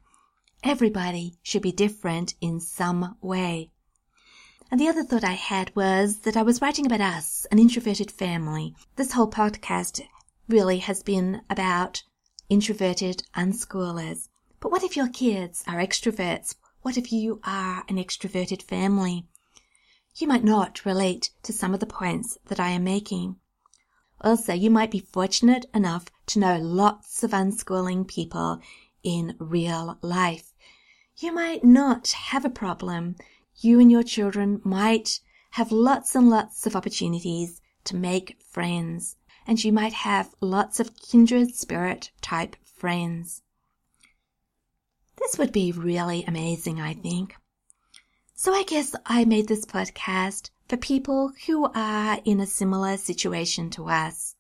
[0.64, 3.70] Everybody should be different in some way.
[4.72, 8.10] And the other thought I had was that I was writing about us, an introverted
[8.10, 8.74] family.
[8.96, 10.02] This whole podcast
[10.48, 12.02] really has been about
[12.48, 14.28] introverted unschoolers.
[14.58, 16.56] But what if your kids are extroverts?
[16.82, 19.28] What if you are an extroverted family?
[20.16, 23.36] You might not relate to some of the points that I am making.
[24.24, 28.58] Also, you might be fortunate enough to know lots of unschooling people
[29.02, 30.54] in real life.
[31.18, 33.16] You might not have a problem.
[33.58, 39.62] You and your children might have lots and lots of opportunities to make friends, and
[39.62, 43.42] you might have lots of kindred spirit type friends.
[45.18, 47.37] This would be really amazing, I think.
[48.34, 53.70] So I guess I made this podcast for people who are in a similar situation
[53.70, 54.35] to us.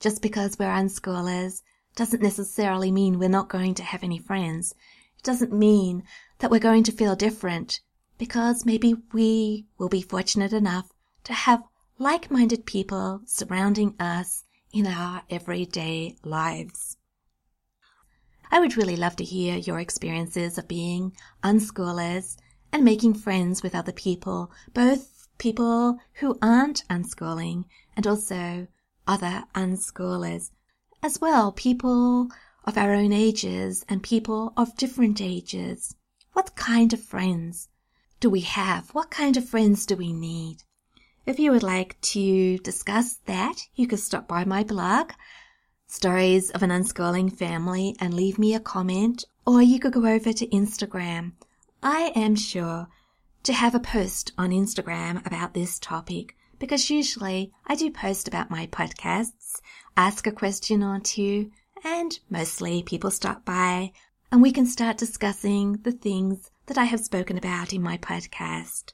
[0.00, 1.62] Just because we're unschoolers
[1.96, 4.74] doesn't necessarily mean we're not going to have any friends.
[5.18, 6.04] It doesn't mean
[6.38, 7.80] that we're going to feel different
[8.18, 10.92] because maybe we will be fortunate enough
[11.24, 11.62] to have
[11.98, 16.96] like-minded people surrounding us in our everyday lives.
[18.50, 21.12] I would really love to hear your experiences of being
[21.42, 22.36] unschoolers
[22.72, 27.64] and making friends with other people, both people who aren't unschooling
[27.96, 28.66] and also
[29.06, 30.50] other unschoolers.
[31.02, 32.28] As well, people
[32.64, 35.94] of our own ages and people of different ages.
[36.32, 37.68] What kind of friends
[38.20, 38.90] do we have?
[38.90, 40.64] What kind of friends do we need?
[41.24, 45.12] If you would like to discuss that, you could stop by my blog,
[45.86, 50.32] Stories of an Unschooling Family, and leave me a comment, or you could go over
[50.32, 51.32] to Instagram.
[51.82, 52.88] I am sure
[53.42, 58.50] to have a post on Instagram about this topic because usually I do post about
[58.50, 59.60] my podcasts,
[59.96, 61.50] ask a question or two,
[61.84, 63.92] and mostly people stop by
[64.30, 68.92] and we can start discussing the things that I have spoken about in my podcast.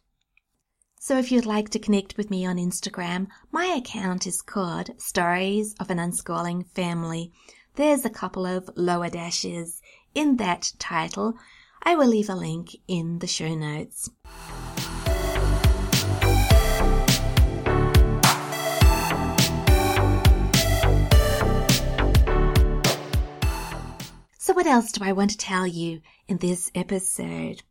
[1.00, 5.74] So if you'd like to connect with me on Instagram, my account is called Stories
[5.80, 7.33] of an Unschooling Family.
[7.74, 9.83] There's a couple of lower dashes
[10.14, 11.35] in that title.
[11.87, 14.09] I will leave a link in the show notes.
[24.38, 27.62] So what else do I want to tell you in this episode?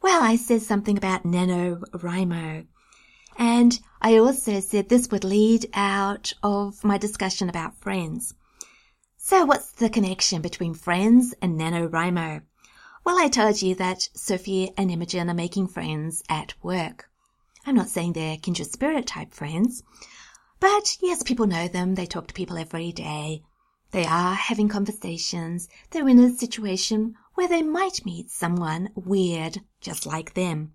[0.00, 2.66] Well, I said something about NaNoWriMo.
[3.38, 8.34] And I also said this would lead out of my discussion about friends.
[9.16, 12.42] So what's the connection between friends and NaNoWriMo?
[13.04, 17.10] Well, I told you that Sophie and Imogen are making friends at work.
[17.66, 19.82] I'm not saying they're kindred spirit type friends,
[20.60, 21.96] but yes, people know them.
[21.96, 23.42] They talk to people every day.
[23.90, 25.68] They are having conversations.
[25.90, 30.74] They're in a situation where they might meet someone weird just like them.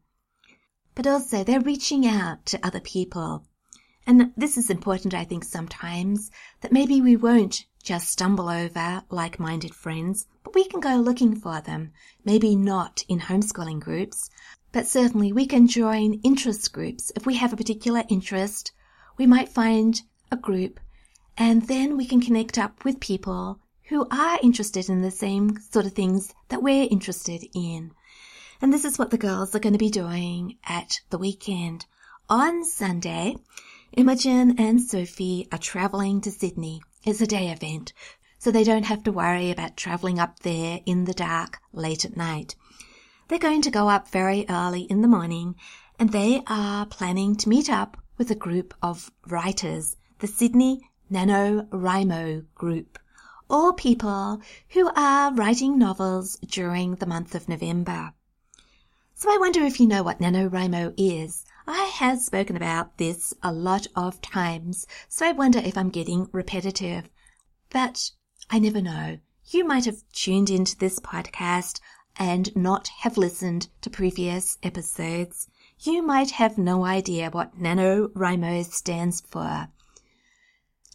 [0.96, 3.46] But also they're reaching out to other people.
[4.06, 9.74] And this is important, I think, sometimes, that maybe we won't just stumble over like-minded
[9.74, 11.94] friends, but we can go looking for them.
[12.26, 14.30] Maybe not in homeschooling groups,
[14.74, 17.14] but certainly we can join interest groups.
[17.16, 18.74] If we have a particular interest,
[19.18, 20.82] we might find a group
[21.38, 25.86] and then we can connect up with people who are interested in the same sort
[25.86, 27.94] of things that we're interested in.
[28.62, 31.86] And this is what the girls are going to be doing at the weekend.
[32.28, 33.38] On Sunday,
[33.94, 36.82] Imogen and Sophie are traveling to Sydney.
[37.04, 37.94] It's a day event,
[38.40, 42.18] so they don't have to worry about traveling up there in the dark late at
[42.18, 42.56] night.
[43.28, 45.56] They're going to go up very early in the morning
[46.00, 52.46] and they are planning to meet up with a group of writers, the Sydney NaNoWriMo
[52.56, 53.00] group,
[53.50, 58.14] or people who are writing novels during the month of November.
[59.16, 61.46] So I wonder if you know what NaNoWriMo is.
[61.70, 66.30] I have spoken about this a lot of times, so I wonder if I'm getting
[66.32, 67.10] repetitive.
[67.70, 68.12] But
[68.50, 69.20] I never know.
[69.50, 71.82] You might have tuned into this podcast
[72.16, 75.50] and not have listened to previous episodes.
[75.82, 79.68] You might have no idea what NaNoWriMo stands for.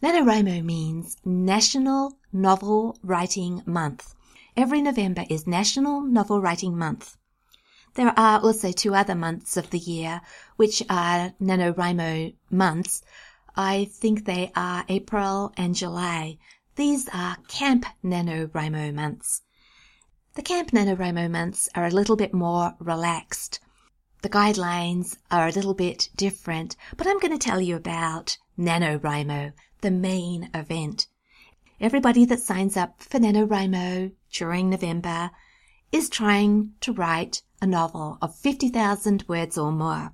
[0.03, 4.15] NaNoWriMo means National Novel Writing Month.
[4.57, 7.19] Every November is National Novel Writing Month.
[7.95, 10.23] There are also two other months of the year,
[10.57, 13.03] which are NaNoWriMo months.
[13.55, 16.39] I think they are April and July.
[16.77, 19.43] These are Camp NaNoWriMo months.
[20.35, 23.61] The Camp NaNoWriMo months are a little bit more relaxed.
[24.23, 29.53] The guidelines are a little bit different, but I'm going to tell you about NaNoWriMo,
[29.83, 31.09] the main event.
[31.79, 35.31] Everybody that signs up for NaNoWriMo during November
[35.91, 40.13] is trying to write a novel of 50,000 words or more.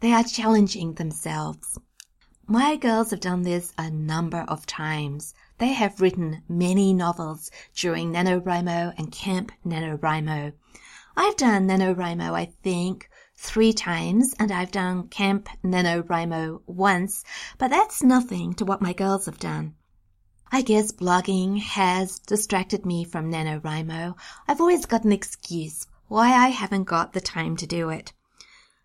[0.00, 1.78] They are challenging themselves.
[2.46, 5.34] My girls have done this a number of times.
[5.58, 10.54] They have written many novels during NaNoWriMo and Camp NaNoWriMo.
[11.14, 17.22] I've done NaNoWriMo, I think, three times and I've done Camp NaNoWriMo once,
[17.58, 19.74] but that's nothing to what my girls have done.
[20.50, 24.14] I guess blogging has distracted me from NaNoWriMo.
[24.48, 28.12] I've always got an excuse why I haven't got the time to do it.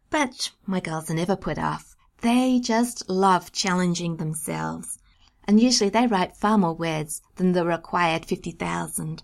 [0.10, 1.96] But my girls are never put off.
[2.22, 5.00] They just love challenging themselves.
[5.48, 9.24] And usually they write far more words than the required 50,000.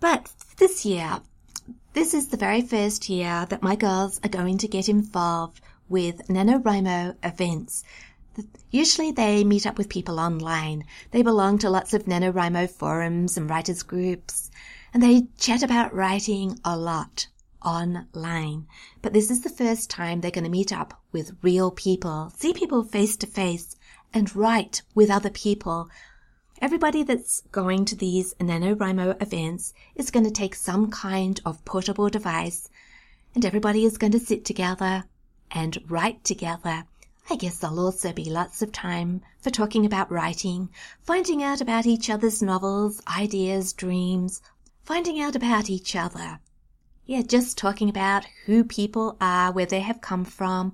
[0.00, 1.20] But this year,
[1.92, 6.28] this is the very first year that my girls are going to get involved with
[6.28, 7.82] NaNoWriMo events.
[8.70, 10.84] Usually they meet up with people online.
[11.10, 14.50] They belong to lots of NaNoWriMo forums and writers groups,
[15.02, 17.28] they chat about writing a lot
[17.64, 18.66] online.
[19.02, 22.52] But this is the first time they're going to meet up with real people, see
[22.52, 23.76] people face to face,
[24.12, 25.88] and write with other people
[26.60, 32.08] Everybody that's going to these NaNoWriMo events is going to take some kind of portable
[32.08, 32.68] device
[33.32, 35.04] and everybody is going to sit together
[35.52, 36.82] and write together.
[37.30, 40.70] I guess there'll also be lots of time for talking about writing,
[41.00, 44.42] finding out about each other's novels, ideas, dreams,
[44.88, 46.40] finding out about each other.
[47.04, 50.72] Yeah, just talking about who people are, where they have come from,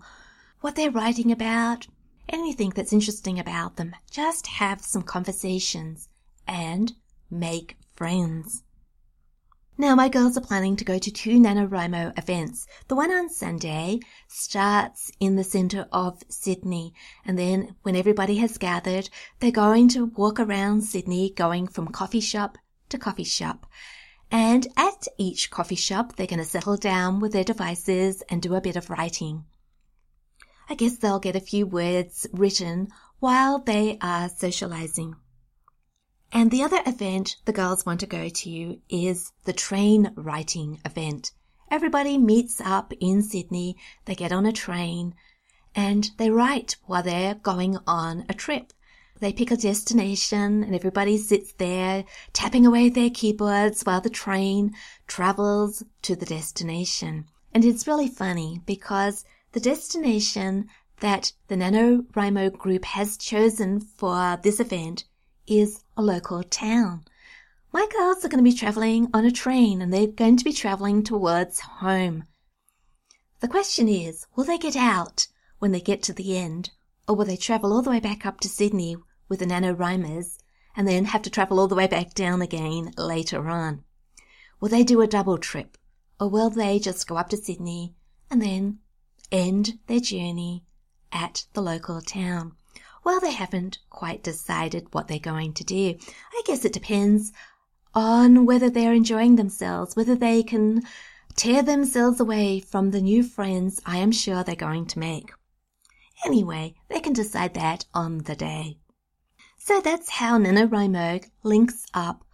[0.61, 1.89] what they're writing about,
[2.29, 3.93] anything that's interesting about them.
[4.13, 6.09] Just have some conversations
[6.47, 6.93] and
[7.29, 8.63] make friends.
[9.77, 12.69] Now my girls are planning to go to two NaNoWriMo events.
[12.87, 13.99] The one on Sunday
[14.29, 16.95] starts in the centre of Sydney
[17.25, 19.11] and then when everybody has gathered,
[19.41, 22.59] they're going to walk around Sydney going from coffee shop
[22.91, 23.67] to coffee shop.
[24.31, 28.55] And at each coffee shop, they're going to settle down with their devices and do
[28.55, 29.45] a bit of writing.
[30.69, 32.89] I guess they'll get a few words written
[33.21, 35.17] while they are socializing.
[36.33, 41.33] And the other event the girls want to go to is the train writing event.
[41.71, 45.15] Everybody meets up in Sydney, they get on a train,
[45.75, 48.73] and they write while they're going on a trip.
[49.21, 54.75] They pick a destination and everybody sits there tapping away their keyboards while the train
[55.07, 57.27] travels to the destination.
[57.53, 60.69] And it's really funny because the destination
[61.01, 65.05] that the NaNoWriMo group has chosen for this event
[65.47, 67.05] is a local town.
[67.73, 70.53] My girls are going to be traveling on a train and they're going to be
[70.53, 72.25] traveling towards home.
[73.41, 75.27] The question is, will they get out
[75.59, 76.71] when they get to the end
[77.07, 78.97] Oh, or will they travel all the way back up to Sydney
[79.29, 80.39] with the NaNoWriMers
[80.77, 83.85] and then have to travel all the way back down again later on?
[84.61, 85.77] Will they do a double trip
[86.19, 87.95] oh, or will they just go up to Sydney
[88.31, 88.79] and then
[89.31, 90.65] end their journey
[91.13, 92.53] at the local town.
[93.05, 95.97] Well, they haven't quite decided what they're going to do.
[96.33, 97.33] I guess it depends
[97.95, 100.83] on whether they're enjoying themselves, whether they can
[101.37, 105.33] tear themselves away from the new friends I am sure they're going to make.
[106.25, 108.79] Anyway, they can decide that on the day.
[109.59, 112.25] So that's how NaNoWriMo links up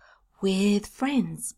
[0.41, 1.55] with friends.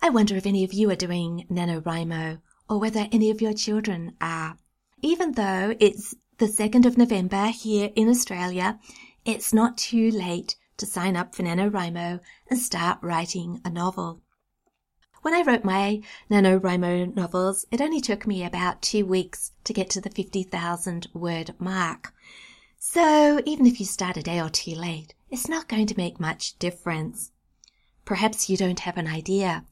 [0.00, 4.14] I wonder if any of you are doing NaNoWriMo or whether any of your children
[4.20, 4.56] are.
[5.02, 8.78] Even though it's the 2nd of November here in Australia,
[9.24, 12.20] it's not too late to sign up for NaNoWriMo
[12.50, 14.22] and start writing a novel.
[15.22, 16.00] When I wrote my
[16.30, 21.54] NaNoWriMo novels, it only took me about two weeks to get to the 50,000 word
[21.58, 22.14] mark.
[22.78, 26.20] So even if you start a day or two late, it's not going to make
[26.20, 27.32] much difference.
[28.04, 29.64] Perhaps you don't have an idea.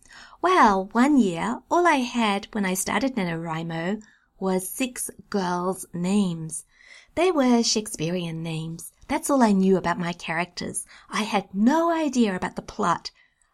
[0.42, 4.02] Well, one year, all I had when I started NaNoWriMo
[4.40, 6.64] was six girls' names.
[7.14, 8.90] They were Shakespearean names.
[9.06, 10.84] That's all I knew about my characters.
[11.08, 13.12] I had no idea about the plot.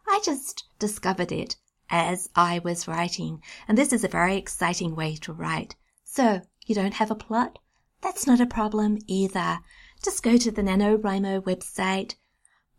[0.08, 1.56] I just discovered it
[1.92, 5.76] as I was writing, and this is a very exciting way to write.
[6.02, 7.58] So, you don't have a plot?
[8.00, 9.60] That's not a problem either.
[10.02, 12.16] Just go to the NaNoWriMo website,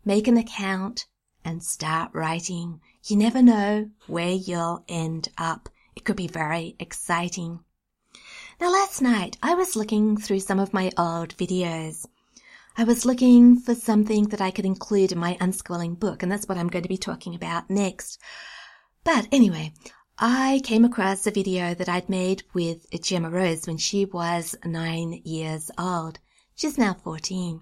[0.04, 1.06] make an account,
[1.44, 2.80] and start writing.
[3.04, 5.68] You never know where you'll end up.
[5.94, 7.60] It could be very exciting.
[8.60, 12.06] Now last night I was looking through some of my old videos.
[12.76, 16.48] I was looking for something that I could include in my unschooling book, and that's
[16.48, 18.20] what I'm going to be talking about next.
[19.04, 19.74] But anyway,
[20.18, 25.20] I came across a video that I'd made with Gemma Rose when she was nine
[25.24, 26.18] years old.
[26.54, 27.60] She's now 14.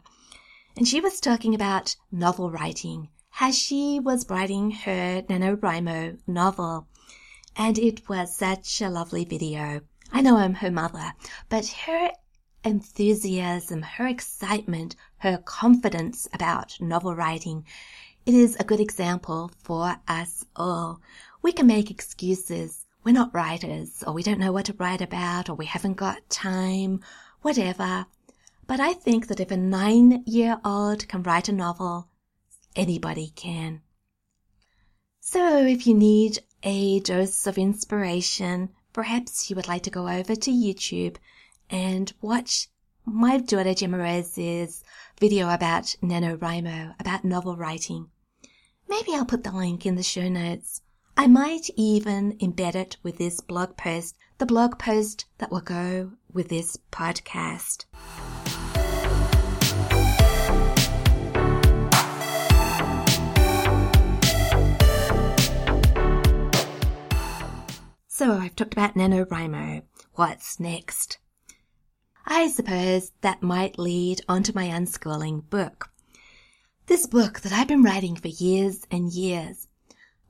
[0.76, 3.08] And she was talking about novel writing
[3.40, 6.86] as she was writing her NaNoWriMo novel.
[7.56, 9.80] And it was such a lovely video.
[10.12, 11.12] I know I'm her mother,
[11.48, 12.12] but her
[12.64, 17.66] enthusiasm, her excitement, her confidence about novel writing,
[18.24, 21.00] it is a good example for us all.
[21.42, 25.48] We can make excuses we're not writers, or we don't know what to write about,
[25.48, 27.00] or we haven't got time,
[27.40, 28.06] whatever.
[28.68, 32.08] But I think that if a nine year old can write a novel,
[32.76, 33.82] anybody can.
[35.18, 40.36] So if you need a dose of inspiration, perhaps you would like to go over
[40.36, 41.16] to YouTube
[41.68, 42.68] and watch
[43.04, 44.84] my daughter Rose's
[45.18, 48.10] video about NaNoWriMo, about novel writing.
[48.88, 50.82] Maybe I'll put the link in the show notes.
[51.14, 56.12] I might even embed it with this blog post, the blog post that will go
[56.32, 57.84] with this podcast.
[68.08, 69.82] So I've talked about NaNoWriMo.
[70.14, 71.18] What's next?
[72.24, 75.90] I suppose that might lead onto my unschooling book.
[76.86, 79.68] This book that I've been writing for years and years.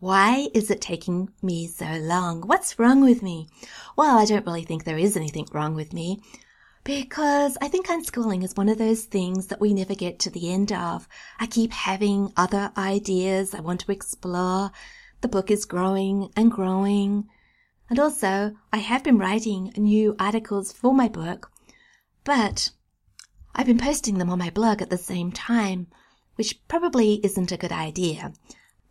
[0.02, 2.40] Why is it taking me so long?
[2.40, 3.46] What's wrong with me?
[3.96, 6.20] Well, I don't really think there is anything wrong with me
[6.82, 10.52] because I think unschooling is one of those things that we never get to the
[10.52, 11.08] end of.
[11.38, 14.72] I keep having other ideas I want to explore.
[15.20, 17.28] The book is growing and growing.
[17.88, 21.52] And also, I have been writing new articles for my book,
[22.24, 22.70] but
[23.54, 25.86] I've been posting them on my blog at the same time,
[26.34, 28.32] which probably isn't a good idea.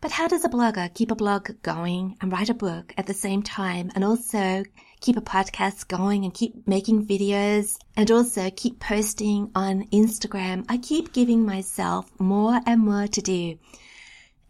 [0.02, 3.14] But how does a blogger keep a blog going and write a book at the
[3.14, 4.64] same time and also
[5.00, 10.66] keep a podcast going and keep making videos and also keep posting on Instagram?
[10.68, 13.58] I keep giving myself more and more to do.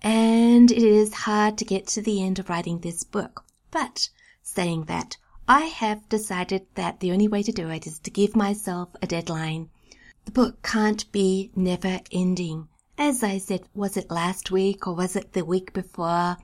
[0.00, 3.44] And it is hard to get to the end of writing this book.
[3.70, 4.08] But
[4.42, 8.34] saying that, I have decided that the only way to do it is to give
[8.34, 9.68] myself a deadline.
[10.24, 12.68] The book can't be never ending.
[13.04, 16.36] As I said, was it last week or was it the week before?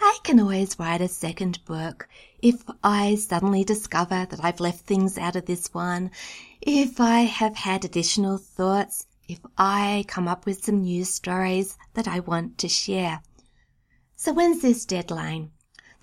[0.00, 2.06] I can always write a second book
[2.40, 6.12] if I suddenly discover that I've left things out of this one,
[6.60, 12.06] if I have had additional thoughts, if I come up with some new stories that
[12.06, 13.20] I want to share.
[14.14, 15.50] So when's this deadline?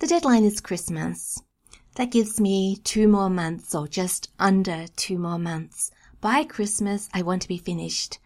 [0.00, 1.40] The deadline is Christmas.
[1.94, 5.90] That gives me two more months or just under two more months.
[6.20, 8.18] By Christmas, I want to be finished.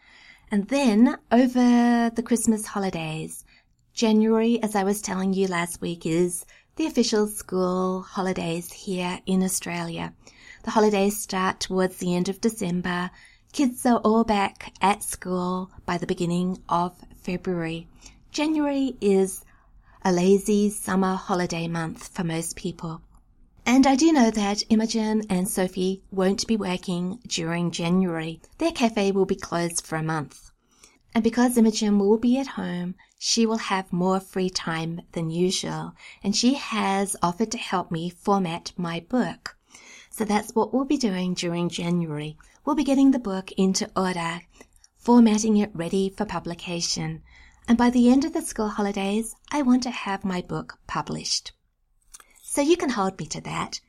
[0.51, 3.44] And then over the Christmas holidays,
[3.92, 6.46] January, as I was telling you last week, is
[6.76, 10.14] the official school holidays here in Australia.
[10.62, 13.11] The holidays start towards the end of December.
[13.53, 17.86] Kids are all back at school by the beginning of February.
[18.30, 19.44] January is
[20.03, 23.03] a lazy summer holiday month for most people.
[23.70, 28.40] And I do know that Imogen and Sophie won't be working during January.
[28.56, 30.50] Their cafe will be closed for a month.
[31.14, 35.92] And because Imogen will be at home, she will have more free time than usual.
[36.24, 39.58] And she has offered to help me format my book.
[40.08, 42.38] So that's what we'll be doing during January.
[42.64, 44.40] We'll be getting the book into order,
[44.96, 47.22] formatting it ready for publication.
[47.68, 51.52] And by the end of the school holidays, I want to have my book published.
[52.59, 53.80] So you can hold me to that.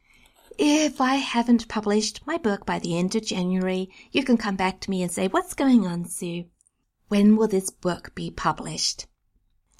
[0.59, 4.79] If I haven't published my book by the end of January, you can come back
[4.81, 6.45] to me and say, What's going on, Sue?
[7.07, 9.07] When will this book be published?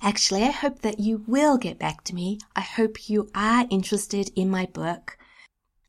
[0.02, 2.40] Actually, I hope that you will get back to me.
[2.56, 5.20] I hope you are interested in my book.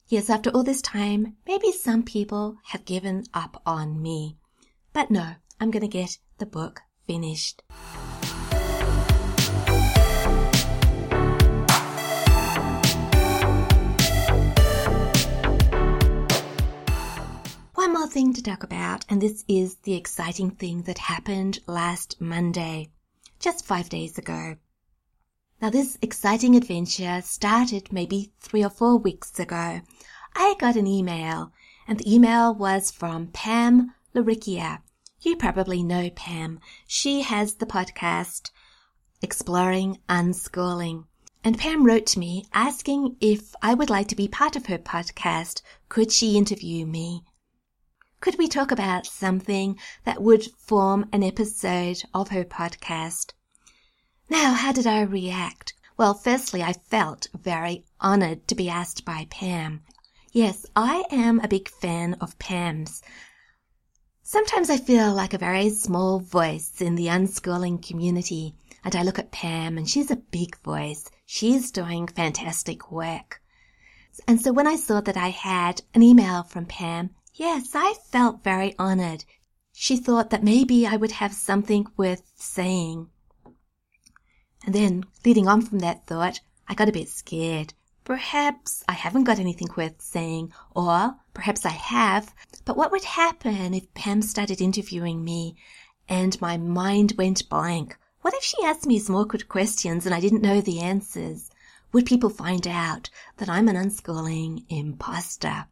[0.08, 4.36] Yes, after all this time, maybe some people have given up on me.
[4.92, 7.62] But no, I'm going to get the book finished.
[18.10, 22.90] Thing to talk about, and this is the exciting thing that happened last Monday,
[23.38, 24.56] just five days ago.
[25.62, 29.80] Now, this exciting adventure started maybe three or four weeks ago.
[30.34, 31.52] I got an email,
[31.86, 34.80] and the email was from Pam Laricchia.
[35.20, 36.58] You probably know Pam.
[36.88, 38.50] She has the podcast
[39.22, 41.04] Exploring Unschooling.
[41.44, 44.78] And Pam wrote to me asking if I would like to be part of her
[44.78, 45.62] podcast.
[45.88, 47.22] Could she interview me?
[48.20, 53.32] Could we talk about something that would form an episode of her podcast?
[54.28, 55.72] Now, how did I react?
[55.96, 59.84] Well, firstly, I felt very honored to be asked by Pam.
[60.32, 63.00] Yes, I am a big fan of Pam's.
[64.22, 68.54] Sometimes I feel like a very small voice in the unschooling community,
[68.84, 71.10] and I look at Pam and she's a big voice.
[71.24, 73.40] She's doing fantastic work.
[74.28, 77.10] And so when I saw that I had an email from Pam,
[77.40, 79.24] Yes, I felt very honored.
[79.72, 83.08] She thought that maybe I would have something worth saying.
[84.66, 87.72] And then, leading on from that thought, I got a bit scared.
[88.04, 92.34] Perhaps I haven't got anything worth saying, or perhaps I have.
[92.66, 95.56] But what would happen if Pam started interviewing me
[96.10, 97.96] and my mind went blank?
[98.20, 101.48] What if she asked me some awkward questions and I didn't know the answers?
[101.92, 105.68] Would people find out that I'm an unschooling imposter?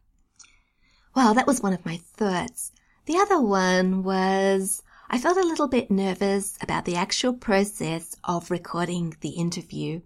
[1.15, 2.71] Well, that was one of my thoughts.
[3.05, 8.51] The other one was I felt a little bit nervous about the actual process of
[8.51, 10.01] recording the interview.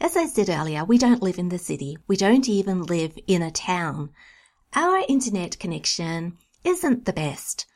[0.00, 1.96] As I said earlier, we don't live in the city.
[2.08, 4.10] We don't even live in a town.
[4.74, 7.66] Our internet connection isn't the best.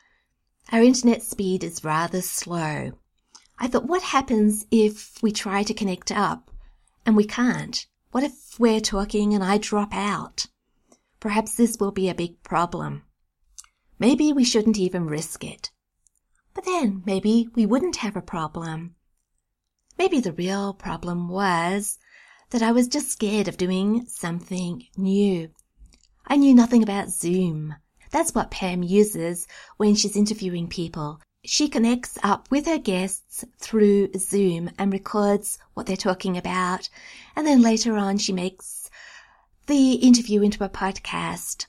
[0.73, 2.91] Our internet speed is rather slow.
[3.57, 6.51] I thought, what happens if we try to connect up
[7.05, 7.85] and we can't?
[8.11, 10.47] What if we're talking and I drop out?
[11.19, 13.03] Perhaps this will be a big problem.
[13.99, 15.71] Maybe we shouldn't even risk it.
[16.53, 18.95] But then maybe we wouldn't have a problem.
[19.97, 21.99] Maybe the real problem was
[22.51, 25.49] that I was just scared of doing something new.
[26.25, 27.75] I knew nothing about Zoom.
[28.11, 29.45] That's what Pam uses
[29.77, 31.19] when she's interviewing people.
[31.43, 36.89] She connects up with her guests through Zoom and records what they're talking about.
[37.35, 38.78] And then later on, she makes
[39.69, 41.67] the interview into a podcast.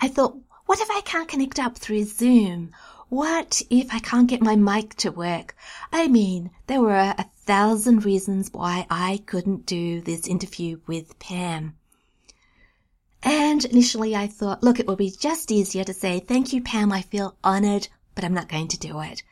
[0.00, 2.70] I thought, what if I can't connect up through Zoom?
[3.08, 5.56] What if I can't get my mic to work?
[5.92, 11.76] I mean, there were a thousand reasons why I couldn't do this interview with Pam.
[13.24, 16.92] And initially I thought, look, it will be just easier to say, thank you, Pam.
[16.92, 19.24] I feel honored, but I'm not going to do it.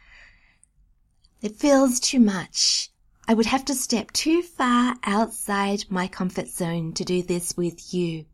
[1.40, 2.90] It feels too much.
[3.28, 7.92] I would have to step too far outside my comfort zone to do this with
[7.92, 8.26] you.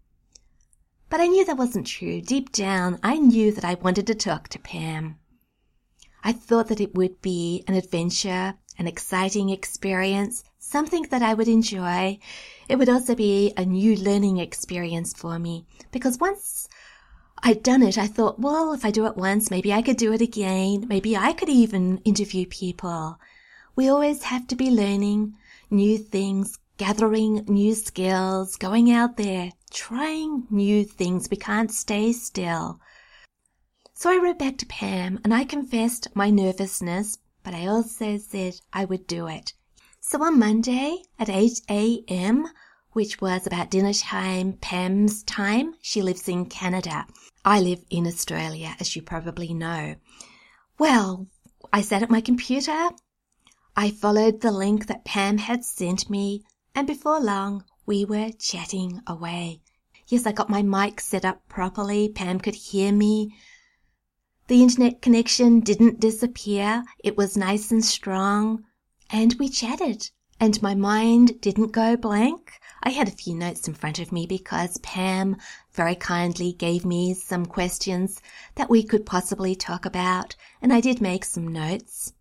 [1.08, 2.20] But I knew that wasn't true.
[2.20, 5.18] Deep down, I knew that I wanted to talk to Pam.
[6.22, 11.48] I thought that it would be an adventure, an exciting experience, something that I would
[11.48, 12.18] enjoy.
[12.68, 16.68] It would also be a new learning experience for me because once
[17.42, 20.12] I'd done it, I thought, well, if I do it once, maybe I could do
[20.12, 20.86] it again.
[20.86, 23.18] Maybe I could even interview people.
[23.74, 25.34] We always have to be learning
[25.70, 31.28] new things, gathering new skills, going out there, trying new things.
[31.30, 32.80] We can't stay still.
[33.94, 38.60] So I wrote back to Pam and I confessed my nervousness, but I also said
[38.72, 39.54] I would do it.
[40.00, 42.48] So on Monday at 8 a.m.,
[42.92, 47.06] which was about dinner time, Pam's time, she lives in Canada.
[47.42, 49.94] I live in Australia, as you probably know.
[50.78, 51.26] Well,
[51.72, 52.90] I sat at my computer.
[53.74, 56.44] I followed the link that Pam had sent me,
[56.74, 59.62] and before long, we were chatting away.
[60.08, 62.10] Yes, I got my mic set up properly.
[62.10, 63.34] Pam could hear me.
[64.48, 66.84] The internet connection didn't disappear.
[67.02, 68.64] It was nice and strong.
[69.08, 70.10] And we chatted.
[70.38, 72.60] And my mind didn't go blank.
[72.82, 75.38] I had a few notes in front of me because Pam
[75.72, 78.20] very kindly gave me some questions
[78.56, 82.12] that we could possibly talk about, and I did make some notes.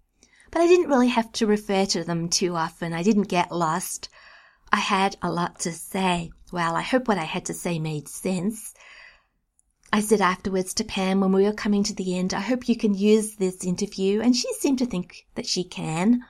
[0.51, 2.93] But I didn't really have to refer to them too often.
[2.93, 4.09] I didn't get lost.
[4.71, 6.31] I had a lot to say.
[6.51, 8.73] Well, I hope what I had to say made sense.
[9.93, 12.77] I said afterwards to Pam when we were coming to the end, I hope you
[12.77, 16.23] can use this interview, and she seemed to think that she can.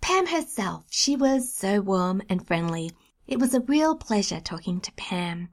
[0.00, 2.90] Pam herself, she was so warm and friendly.
[3.26, 5.50] It was a real pleasure talking to Pam.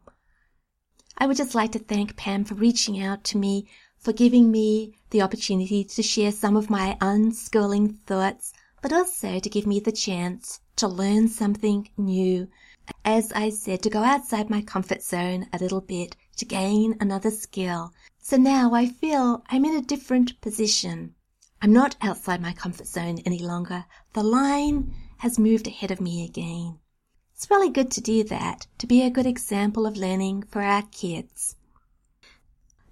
[1.17, 3.67] I would just like to thank Pam for reaching out to me,
[4.01, 9.49] for giving me the opportunity to share some of my unschooling thoughts, but also to
[9.49, 12.47] give me the chance to learn something new.
[13.05, 17.29] As I said, to go outside my comfort zone a little bit to gain another
[17.29, 17.93] skill.
[18.17, 21.13] So now I feel I'm in a different position.
[21.61, 23.85] I'm not outside my comfort zone any longer.
[24.13, 26.79] The line has moved ahead of me again.
[27.35, 30.81] It's really good to do that, to be a good example of learning for our
[30.91, 31.55] kids.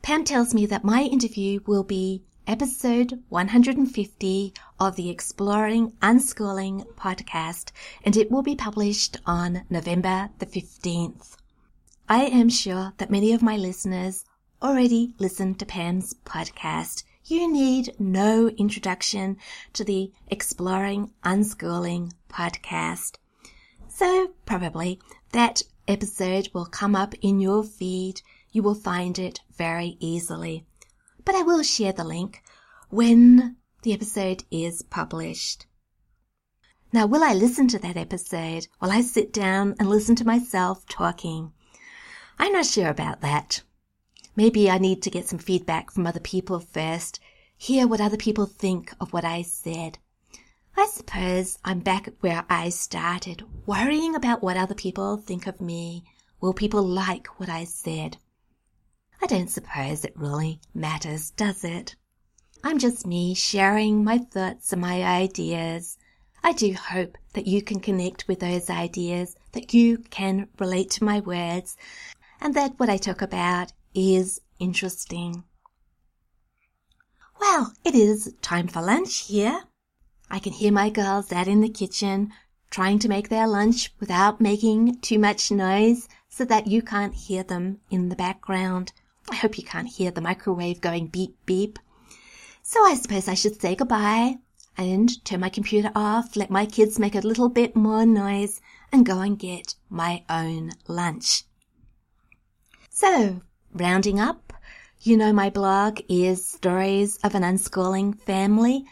[0.10, 7.70] Pam tells me that my interview will be episode 150 of the Exploring Unschooling podcast,
[8.04, 11.38] and it will be published on November the 15th.
[12.10, 14.26] I am sure that many of my listeners
[14.64, 17.04] already listen to Pam's podcast.
[17.26, 19.38] You need no introduction
[19.74, 23.18] to the Exploring Unschooling podcast.
[23.90, 25.00] So probably
[25.34, 28.24] that episode will come up in your feed.
[28.52, 30.66] You will find it very easily.
[31.24, 32.42] But I will share the link
[32.90, 35.68] when the episode is published.
[36.92, 38.68] Now, will I listen to that episode?
[38.82, 41.52] Will I sit down and listen to myself talking?
[42.40, 43.62] I'm not sure about that.
[44.36, 47.20] Maybe I need to get some feedback from other people first,
[47.58, 50.00] hear what other people think of what I said.
[50.76, 56.06] I suppose I'm back where I started, worrying about what other people think of me.
[56.42, 58.18] Will people like what I said?
[59.22, 61.96] I don't suppose it really matters, does it?
[62.64, 65.98] I'm just me sharing my thoughts and my ideas.
[66.44, 71.04] I do hope that you can connect with those ideas, that you can relate to
[71.04, 71.76] my words,
[72.40, 75.44] and that what I talk about is interesting.
[77.40, 79.64] Well, it is time for lunch here.
[80.30, 82.32] I can hear my girls out in the kitchen
[82.70, 87.44] trying to make their lunch without making too much noise so that you can't hear
[87.44, 88.94] them in the background.
[89.32, 91.80] I hope you can't hear the microwave going beep beep.
[92.64, 94.38] So I suppose I should say goodbye
[94.78, 98.62] and turn my computer off, let my kids make a little bit more noise
[98.92, 101.44] and go and get my own lunch.
[102.90, 103.42] So,
[103.74, 104.54] rounding up,
[105.02, 108.86] you know my blog is Stories of an Unschooling Family.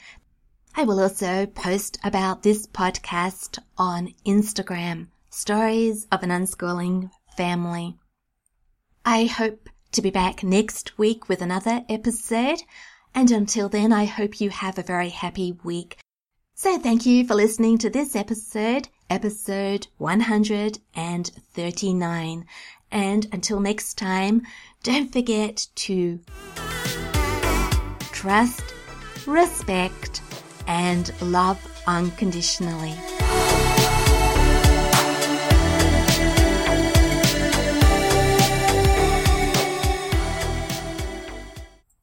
[0.76, 7.98] I will also post about this podcast on Instagram, Stories of an Unschooling Family.
[9.06, 12.64] I hope to be back next week with another episode.
[13.14, 15.98] And until then, I hope you have a very happy week.
[16.56, 22.46] So thank you for listening to this episode, episode 139.
[22.92, 24.44] And until next time,
[24.84, 26.20] don't forget to
[28.12, 28.64] trust,
[29.26, 30.22] respect,
[30.68, 32.96] and love unconditionally.